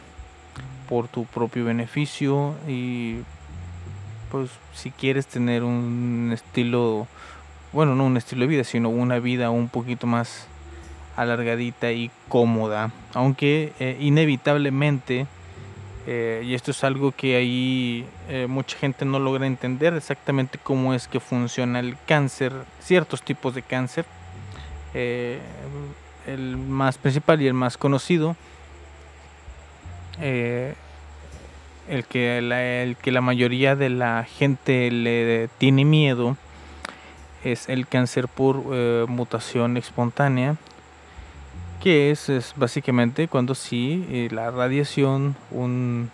por 0.89 1.09
tu 1.09 1.25
propio 1.25 1.65
beneficio 1.65 2.55
y 2.69 3.21
pues 4.31 4.51
si 4.75 4.91
quieres 4.91 5.27
tener 5.27 5.63
un 5.63 6.31
estilo, 6.33 7.07
bueno, 7.73 7.95
no 7.95 8.05
un 8.05 8.17
estilo 8.17 8.43
de 8.43 8.49
vida, 8.49 8.65
sino 8.65 8.89
una 8.89 9.19
vida 9.19 9.51
un 9.51 9.69
poquito 9.69 10.07
más 10.07 10.49
alargadita 11.17 11.93
y 11.93 12.11
cómoda. 12.29 12.91
Aunque 13.15 13.73
eh, 13.79 13.97
inevitablemente, 14.01 15.27
eh, 16.07 16.43
y 16.45 16.55
esto 16.55 16.71
es 16.71 16.83
algo 16.85 17.13
que 17.13 17.37
ahí 17.37 18.07
eh, 18.29 18.47
mucha 18.49 18.77
gente 18.79 19.05
no 19.05 19.19
logra 19.19 19.47
entender 19.47 19.95
exactamente 19.95 20.59
cómo 20.63 20.95
es 20.95 21.07
que 21.07 21.21
funciona 21.21 21.81
el 21.81 21.97
cáncer, 22.07 22.53
ciertos 22.81 23.23
tipos 23.23 23.55
de 23.55 23.63
cáncer. 23.63 24.05
el 24.95 26.57
más 26.57 26.99
principal 26.99 27.41
y 27.43 27.49
el 27.49 27.55
más 27.55 27.77
conocido, 27.77 28.37
el, 30.21 32.05
que 32.09 32.41
la, 32.43 32.63
el 32.63 32.97
que 32.97 33.11
la 33.11 33.21
mayoría 33.21 33.75
de 33.75 33.89
la 33.89 34.25
gente 34.25 34.91
le 34.91 35.49
tiene 35.59 35.85
miedo, 35.85 36.37
es 37.43 37.69
el 37.69 37.89
cáncer 37.89 38.29
por 38.29 38.57
mutación 39.09 39.77
espontánea 39.77 40.57
que 41.83 42.13
es, 42.13 42.29
es 42.29 42.55
básicamente 42.55 43.27
cuando 43.27 43.57
sí 43.57 44.07
eh, 44.09 44.29
la 44.31 44.53
radiación, 44.53 45.35
un, 45.51 46.11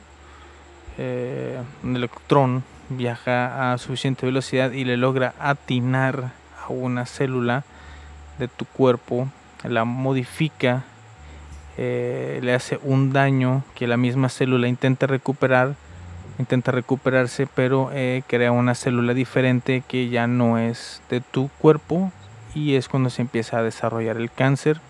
eh, 0.96 1.60
un 1.84 1.94
electrón 1.94 2.64
viaja 2.88 3.72
a 3.72 3.76
suficiente 3.76 4.24
velocidad 4.24 4.72
y 4.72 4.84
le 4.84 4.96
logra 4.96 5.34
atinar 5.38 6.32
a 6.64 6.72
una 6.72 7.04
célula 7.04 7.64
de 8.38 8.48
tu 8.48 8.64
cuerpo, 8.64 9.28
la 9.62 9.84
modifica, 9.84 10.84
eh, 11.76 12.40
le 12.42 12.54
hace 12.54 12.80
un 12.82 13.12
daño 13.12 13.62
que 13.74 13.86
la 13.86 13.98
misma 13.98 14.30
célula 14.30 14.68
intenta 14.68 15.06
recuperar, 15.06 15.74
intenta 16.38 16.72
recuperarse, 16.72 17.46
pero 17.46 17.90
crea 18.26 18.52
una 18.52 18.74
célula 18.74 19.12
diferente 19.12 19.82
que 19.86 20.08
ya 20.08 20.26
no 20.26 20.56
es 20.56 21.02
de 21.10 21.20
tu 21.20 21.50
cuerpo 21.58 22.10
y 22.54 22.76
es 22.76 22.88
cuando 22.88 23.10
se 23.10 23.20
empieza 23.20 23.58
a 23.58 23.62
desarrollar 23.62 24.16
el 24.16 24.30
cáncer 24.30 24.80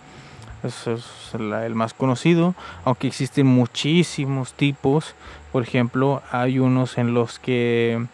es 0.64 0.86
el 1.34 1.74
más 1.74 1.94
conocido, 1.94 2.54
aunque 2.84 3.06
existen 3.06 3.46
muchísimos 3.46 4.52
tipos. 4.52 5.14
Por 5.52 5.62
ejemplo, 5.62 6.22
hay 6.30 6.58
unos 6.58 6.98
en 6.98 7.14
los 7.14 7.38
que 7.38 8.06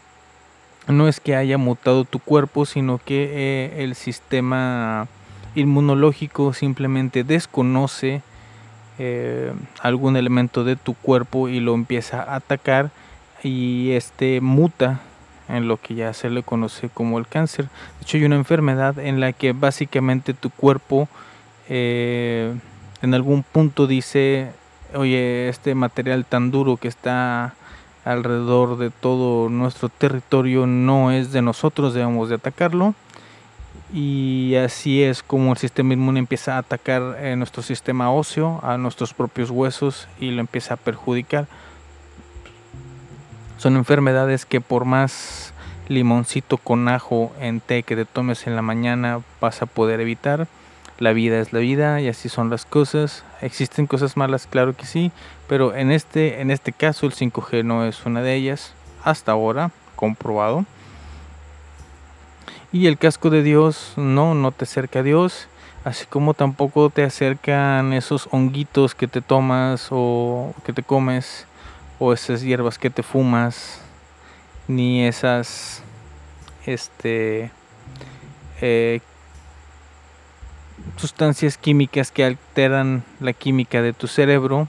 no 0.86 1.08
es 1.08 1.20
que 1.20 1.34
haya 1.36 1.58
mutado 1.58 2.04
tu 2.04 2.18
cuerpo, 2.18 2.66
sino 2.66 2.98
que 2.98 3.30
eh, 3.32 3.84
el 3.84 3.94
sistema 3.94 5.08
inmunológico 5.54 6.52
simplemente 6.52 7.24
desconoce 7.24 8.22
eh, 8.98 9.52
algún 9.80 10.16
elemento 10.16 10.64
de 10.64 10.76
tu 10.76 10.94
cuerpo 10.94 11.48
y 11.48 11.60
lo 11.60 11.74
empieza 11.74 12.22
a 12.22 12.36
atacar 12.36 12.90
y 13.42 13.92
este 13.92 14.40
muta 14.40 15.00
en 15.48 15.68
lo 15.68 15.76
que 15.78 15.94
ya 15.94 16.12
se 16.12 16.30
le 16.30 16.42
conoce 16.42 16.88
como 16.88 17.18
el 17.18 17.26
cáncer. 17.26 17.66
De 17.66 18.02
hecho, 18.02 18.16
hay 18.16 18.24
una 18.24 18.36
enfermedad 18.36 18.98
en 18.98 19.20
la 19.20 19.32
que 19.32 19.52
básicamente 19.52 20.34
tu 20.34 20.50
cuerpo 20.50 21.08
eh, 21.68 22.54
en 23.02 23.14
algún 23.14 23.42
punto 23.42 23.86
dice, 23.86 24.52
oye, 24.94 25.48
este 25.48 25.74
material 25.74 26.24
tan 26.24 26.50
duro 26.50 26.76
que 26.76 26.88
está 26.88 27.54
alrededor 28.04 28.76
de 28.76 28.90
todo 28.90 29.48
nuestro 29.48 29.88
territorio 29.88 30.66
no 30.66 31.10
es 31.10 31.32
de 31.32 31.42
nosotros, 31.42 31.94
debemos 31.94 32.28
de 32.28 32.36
atacarlo. 32.36 32.94
Y 33.92 34.54
así 34.56 35.02
es 35.02 35.22
como 35.22 35.52
el 35.52 35.58
sistema 35.58 35.92
inmune 35.92 36.18
empieza 36.18 36.56
a 36.56 36.58
atacar 36.58 37.16
eh, 37.20 37.36
nuestro 37.36 37.62
sistema 37.62 38.10
óseo, 38.10 38.60
a 38.62 38.76
nuestros 38.76 39.14
propios 39.14 39.50
huesos 39.50 40.08
y 40.18 40.30
lo 40.30 40.40
empieza 40.40 40.74
a 40.74 40.78
perjudicar. 40.78 41.46
Son 43.58 43.76
enfermedades 43.76 44.46
que 44.46 44.60
por 44.60 44.84
más 44.84 45.52
limoncito 45.88 46.56
con 46.56 46.88
ajo 46.88 47.32
en 47.40 47.60
té 47.60 47.82
que 47.82 47.94
te 47.94 48.04
tomes 48.04 48.46
en 48.46 48.56
la 48.56 48.62
mañana 48.62 49.20
vas 49.40 49.62
a 49.62 49.66
poder 49.66 50.00
evitar 50.00 50.48
la 50.98 51.12
vida 51.12 51.40
es 51.40 51.52
la 51.52 51.58
vida 51.58 52.00
y 52.00 52.08
así 52.08 52.28
son 52.28 52.50
las 52.50 52.64
cosas. 52.64 53.24
Existen 53.40 53.86
cosas 53.86 54.16
malas, 54.16 54.46
claro 54.46 54.76
que 54.76 54.86
sí, 54.86 55.12
pero 55.48 55.74
en 55.74 55.90
este, 55.90 56.40
en 56.40 56.50
este 56.50 56.72
caso 56.72 57.06
el 57.06 57.12
5G 57.12 57.64
no 57.64 57.84
es 57.84 58.06
una 58.06 58.22
de 58.22 58.34
ellas, 58.34 58.74
hasta 59.02 59.32
ahora, 59.32 59.70
comprobado. 59.96 60.64
Y 62.72 62.86
el 62.86 62.98
casco 62.98 63.30
de 63.30 63.42
Dios 63.42 63.92
no, 63.96 64.34
no 64.34 64.50
te 64.50 64.64
acerca 64.64 65.00
a 65.00 65.02
Dios, 65.02 65.48
así 65.84 66.06
como 66.06 66.34
tampoco 66.34 66.90
te 66.90 67.04
acercan 67.04 67.92
esos 67.92 68.28
honguitos 68.30 68.94
que 68.94 69.06
te 69.06 69.20
tomas 69.20 69.88
o 69.90 70.54
que 70.64 70.72
te 70.72 70.82
comes, 70.82 71.46
o 71.98 72.12
esas 72.12 72.42
hierbas 72.42 72.78
que 72.78 72.90
te 72.90 73.02
fumas, 73.02 73.80
ni 74.66 75.06
esas, 75.06 75.82
este, 76.66 77.50
eh, 78.60 79.00
sustancias 80.96 81.58
químicas 81.58 82.10
que 82.10 82.24
alteran 82.24 83.02
la 83.20 83.32
química 83.32 83.82
de 83.82 83.92
tu 83.92 84.06
cerebro 84.06 84.68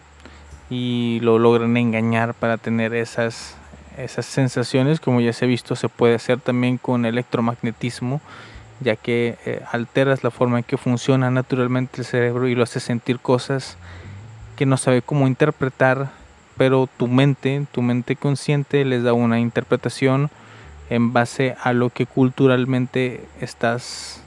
y 0.69 1.19
lo 1.21 1.39
logran 1.39 1.77
engañar 1.77 2.33
para 2.33 2.57
tener 2.57 2.93
esas 2.93 3.55
esas 3.97 4.25
sensaciones, 4.25 4.99
como 4.99 5.21
ya 5.21 5.33
se 5.33 5.45
ha 5.45 5.47
visto, 5.47 5.75
se 5.75 5.89
puede 5.89 6.15
hacer 6.15 6.39
también 6.39 6.77
con 6.77 7.05
electromagnetismo, 7.05 8.21
ya 8.81 8.95
que 8.95 9.37
eh, 9.45 9.61
alteras 9.71 10.23
la 10.23 10.31
forma 10.31 10.57
en 10.57 10.63
que 10.63 10.77
funciona 10.77 11.31
naturalmente 11.31 12.01
el 12.01 12.05
cerebro 12.05 12.47
y 12.47 12.55
lo 12.55 12.63
hace 12.63 12.79
sentir 12.79 13.19
cosas 13.19 13.77
que 14.57 14.65
no 14.65 14.77
sabe 14.77 15.01
cómo 15.01 15.27
interpretar, 15.27 16.11
pero 16.57 16.87
tu 16.97 17.07
mente, 17.07 17.65
tu 17.71 17.81
mente 17.81 18.15
consciente 18.15 18.85
les 18.85 19.03
da 19.03 19.13
una 19.13 19.39
interpretación 19.39 20.29
en 20.89 21.13
base 21.13 21.55
a 21.61 21.73
lo 21.73 21.89
que 21.89 22.05
culturalmente 22.05 23.25
estás 23.41 24.21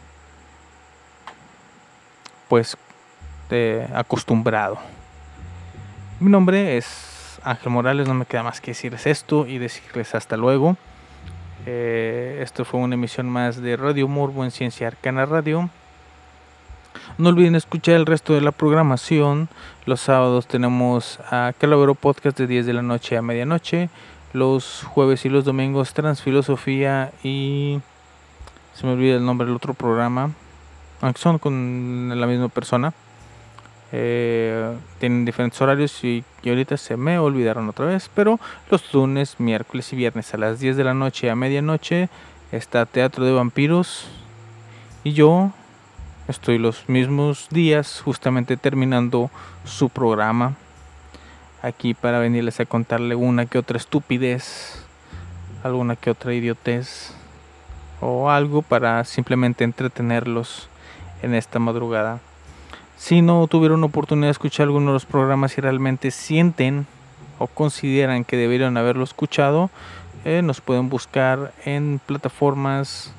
pues 2.49 2.77
eh, 3.51 3.87
acostumbrado. 3.95 4.79
Mi 6.21 6.31
nombre 6.31 6.77
es 6.77 7.39
Ángel 7.45 7.71
Morales, 7.71 8.09
no 8.09 8.15
me 8.15 8.27
queda 8.27 8.43
más 8.43 8.61
que 8.61 8.73
decirles 8.73 9.07
esto 9.07 9.47
y 9.47 9.59
decirles 9.59 10.15
hasta 10.15 10.37
luego. 10.37 10.77
Eh, 11.67 12.41
esto 12.43 12.65
fue 12.65 12.81
una 12.81 12.95
emisión 12.95 13.29
más 13.29 13.61
de 13.61 13.77
Radio 13.77 14.09
Morbo 14.09 14.45
en 14.45 14.51
Ciencia 14.51 14.87
Arcana 14.87 15.27
Radio. 15.27 15.71
No 17.17 17.29
olviden 17.29 17.55
escuchar 17.55 17.95
el 17.95 18.07
resto 18.07 18.33
de 18.33 18.41
la 18.41 18.53
programación. 18.53 19.49
Los 19.87 20.01
sábados 20.01 20.47
tenemos 20.47 21.21
a 21.31 21.53
Calavero 21.59 21.95
Podcast 21.95 22.39
de 22.39 22.47
10 22.47 22.67
de 22.67 22.73
la 22.73 22.83
noche 22.83 23.17
a 23.17 23.23
medianoche. 23.23 23.91
Los 24.33 24.85
jueves 24.85 25.25
y 25.25 25.29
los 25.29 25.45
domingos 25.45 25.95
Transfilosofía 25.95 27.13
y... 27.23 27.81
Se 28.75 28.87
me 28.87 28.93
olvida 28.93 29.17
el 29.17 29.25
nombre 29.25 29.47
del 29.47 29.57
otro 29.57 29.75
programa. 29.75 30.31
Aunque 31.01 31.21
son 31.21 31.39
con 31.39 32.13
la 32.15 32.27
misma 32.27 32.49
persona. 32.49 32.93
Eh, 33.91 34.77
tienen 34.99 35.25
diferentes 35.25 35.59
horarios 35.63 36.05
y, 36.05 36.23
y, 36.43 36.51
ahorita 36.51 36.77
se 36.77 36.97
me 36.97 37.19
olvidaron 37.19 37.69
otra 37.69 37.87
vez. 37.87 38.11
Pero 38.15 38.39
los 38.71 38.93
lunes, 38.93 39.37
miércoles 39.39 39.93
y 39.93 39.97
viernes 39.97 40.35
a 40.35 40.39
las 40.39 40.61
10 40.61 40.77
de 40.77 40.85
la 40.85 40.95
noche 40.95 41.31
a 41.31 41.37
medianoche 41.37 42.09
está 42.53 42.87
Teatro 42.87 43.25
de 43.25 43.33
Vampiros. 43.33 44.09
Y 45.05 45.13
yo 45.13 45.53
estoy 46.29 46.59
los 46.59 46.89
mismos 46.89 47.49
días 47.51 48.03
justamente 48.05 48.57
terminando 48.57 49.31
su 49.65 49.89
programa. 49.89 50.57
Aquí 51.63 51.95
para 51.95 52.19
venirles 52.19 52.61
a 52.61 52.67
contarle 52.67 53.15
una 53.15 53.47
que 53.47 53.59
otra 53.59 53.79
estupidez, 53.79 54.85
alguna 55.63 55.97
que 55.97 56.11
otra 56.11 56.35
idiotez 56.35 57.15
o 58.01 58.31
algo 58.31 58.63
para 58.63 59.05
simplemente 59.05 59.65
entretenerlos 59.65 60.69
en 61.23 61.35
esta 61.35 61.59
madrugada. 61.59 62.21
Si 62.97 63.23
no 63.23 63.47
tuvieron 63.47 63.85
oportunidad 63.85 64.27
de 64.27 64.33
escuchar 64.33 64.65
alguno 64.65 64.89
de 64.89 64.95
los 64.95 65.07
programas 65.07 65.57
y 65.57 65.61
realmente 65.61 66.11
sienten 66.11 66.87
o 67.39 67.47
consideran 67.47 68.25
que 68.25 68.37
deberían 68.37 68.77
haberlo 68.77 69.05
escuchado, 69.05 69.71
eh, 70.25 70.43
nos 70.43 70.61
pueden 70.61 70.89
buscar 70.89 71.53
en 71.65 72.01
plataformas 72.05 73.13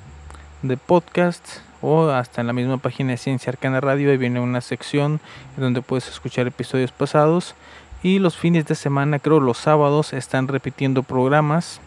de 0.62 0.76
podcast 0.76 1.60
o 1.82 2.10
hasta 2.10 2.42
en 2.42 2.48
la 2.48 2.54
misma 2.54 2.78
página 2.78 3.12
de 3.12 3.18
Ciencia 3.18 3.52
Arcana 3.52 3.80
Radio. 3.80 4.12
Ahí 4.12 4.18
viene 4.18 4.42
una 4.42 4.60
sección 4.60 5.22
donde 5.56 5.82
puedes 5.82 6.10
escuchar 6.10 6.46
episodios 6.48 6.92
pasados. 6.92 7.56
Y 8.04 8.20
los 8.20 8.38
fines 8.38 8.66
de 8.66 8.76
semana, 8.76 9.20
creo 9.20 9.40
los 9.40 9.58
sábados, 9.58 10.14
están 10.14 10.48
repitiendo 10.48 11.04
programas 11.04 11.80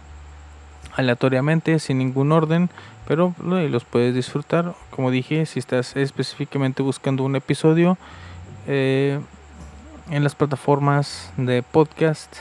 aleatoriamente, 0.97 1.79
sin 1.79 1.99
ningún 1.99 2.33
orden 2.33 2.71
pero 3.07 3.35
los 3.39 3.85
puedes 3.85 4.15
disfrutar. 4.15 4.75
Como 4.91 5.11
dije, 5.11 5.47
si 5.47 5.59
estás 5.59 5.97
específicamente 5.97 6.83
buscando 6.83 7.25
un 7.25 7.37
episodio 7.37 7.99
eh, 8.67 9.21
en 10.11 10.25
las 10.25 10.35
plataformas 10.35 11.33
de 11.37 11.63
podcast, 11.63 12.39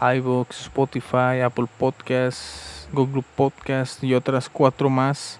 iVoox, 0.00 0.60
Spotify, 0.60 1.40
Apple 1.44 1.66
Podcasts, 1.78 2.88
Google 2.92 3.24
Podcast 3.36 4.04
y 4.04 4.14
otras 4.14 4.48
cuatro 4.48 4.90
más 4.90 5.38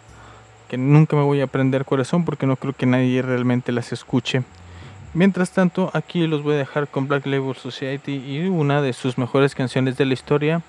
que 0.69 0.79
nunca 0.79 1.17
me 1.17 1.23
voy 1.23 1.43
a 1.43 1.45
aprender 1.45 1.85
son 2.05 2.25
porque 2.25 2.47
no 2.47 2.57
creo 2.57 2.73
que 2.73 2.87
nadie 2.87 3.21
realmente 3.21 3.73
las 3.73 3.93
escuche. 3.93 4.43
Mientras 5.13 5.51
tanto, 5.51 5.91
aquí 5.93 6.27
los 6.27 6.43
voy 6.43 6.55
a 6.55 6.59
dejar 6.59 6.89
con 6.89 7.07
Black 7.07 7.27
Label 7.27 7.55
Society 7.55 8.15
y 8.15 8.49
una 8.49 8.81
de 8.81 8.95
sus 8.95 9.19
mejores 9.19 9.55
canciones 9.55 9.99
de 9.99 10.07
la 10.07 10.15
historia, 10.15 10.63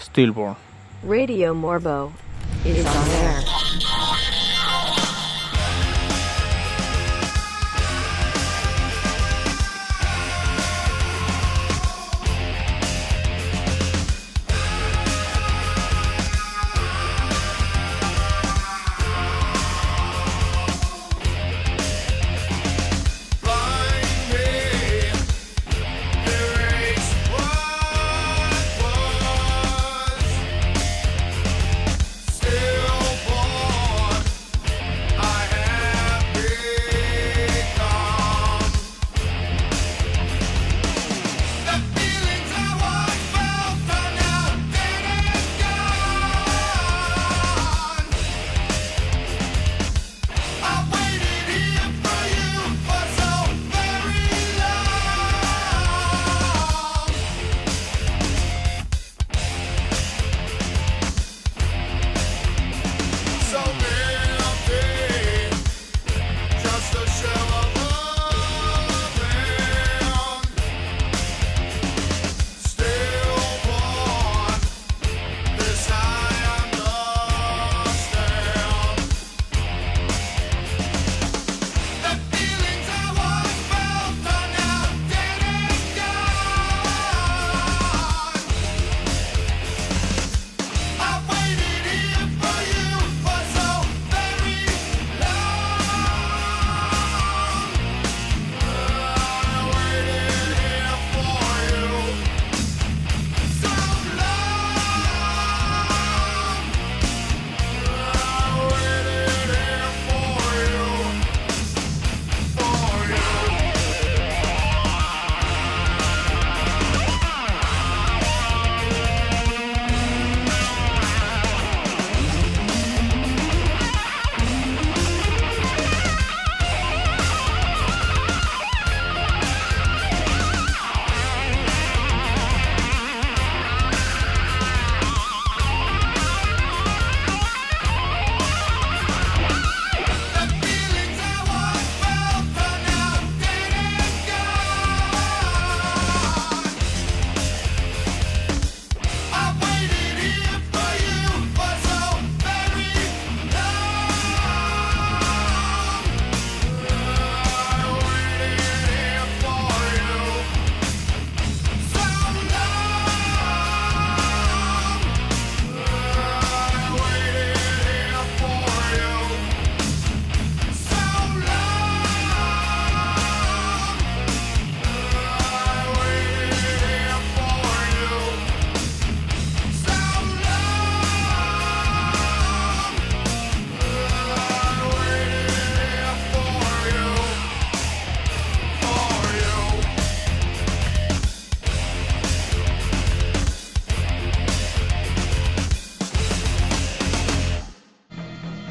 Stillborn. 0.00 0.67
Radio 1.04 1.54
Morbo 1.54 2.12
is 2.64 2.84
on 2.84 3.08
air. 3.10 4.37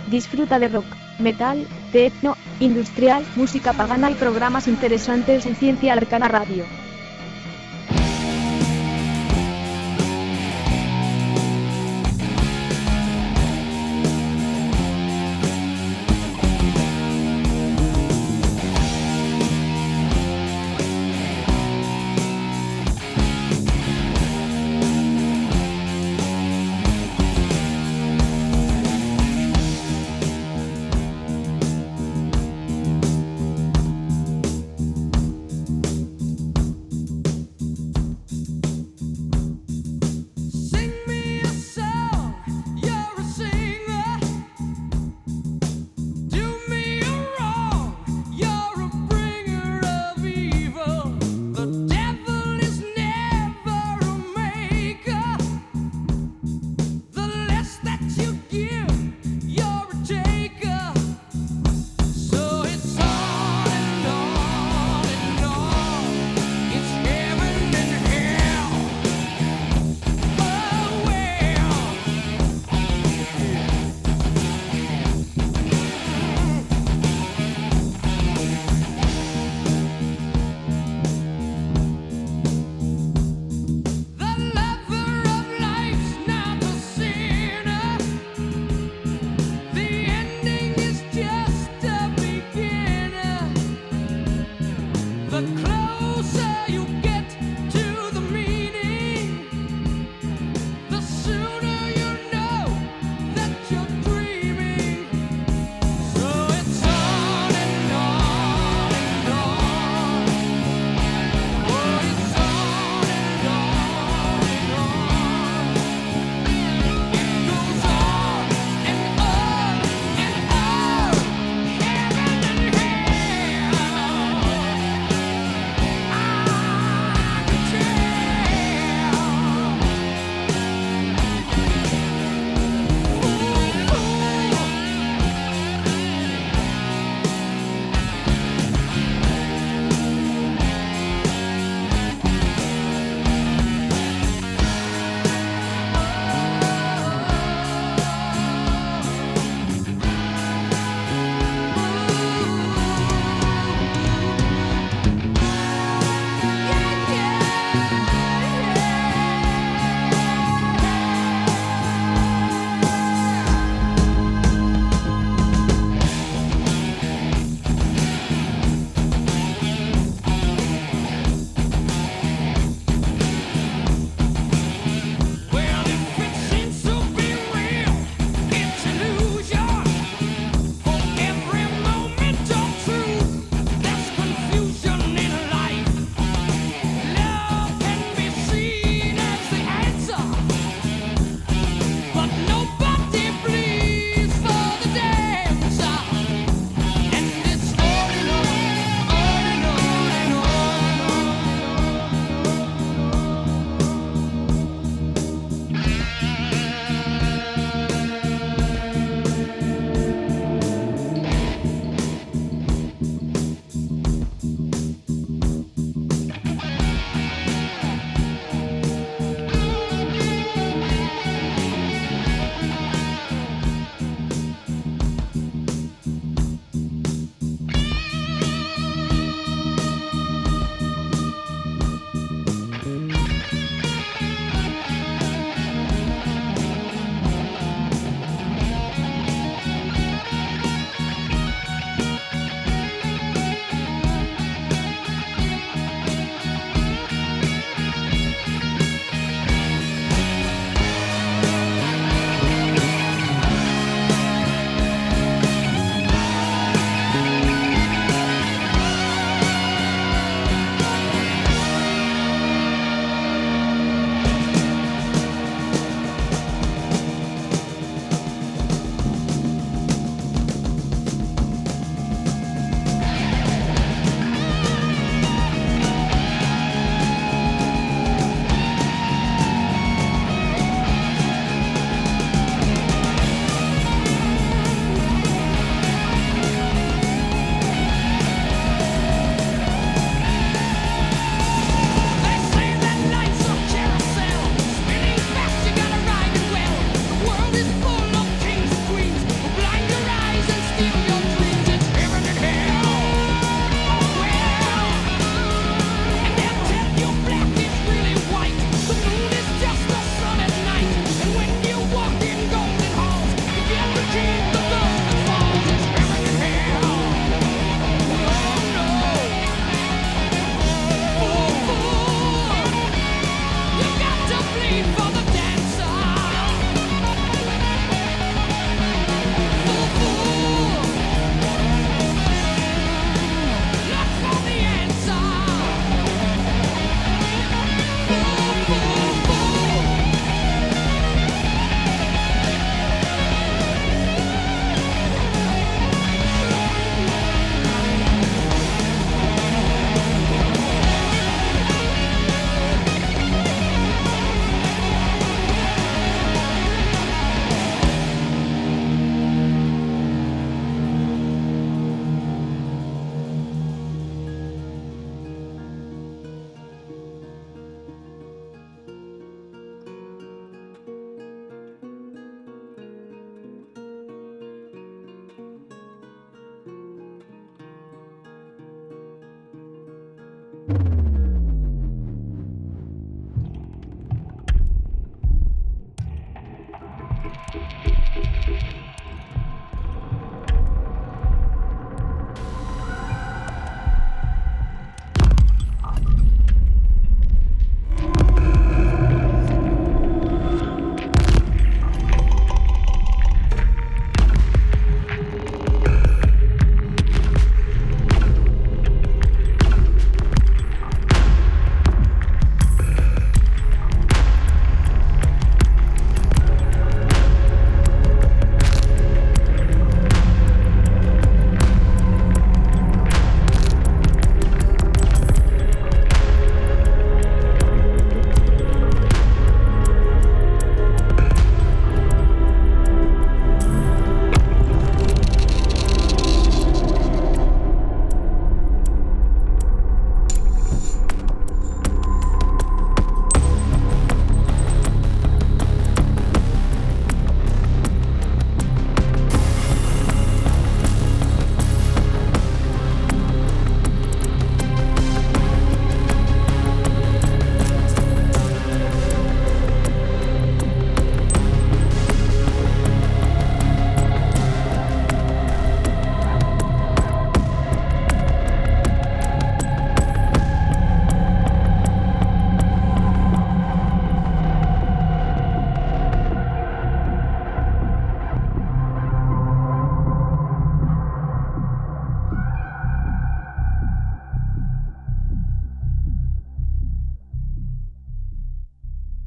Disfruta 0.07 0.57
de 0.57 0.69
rock, 0.69 0.85
metal, 1.19 1.67
techno, 1.91 2.37
industrial, 2.59 3.25
música 3.35 3.73
pagana 3.73 4.09
y 4.09 4.15
programas 4.15 4.67
interesantes 4.67 5.45
en 5.45 5.55
Ciencia 5.55 5.93
Arcana 5.93 6.29
Radio. 6.29 6.63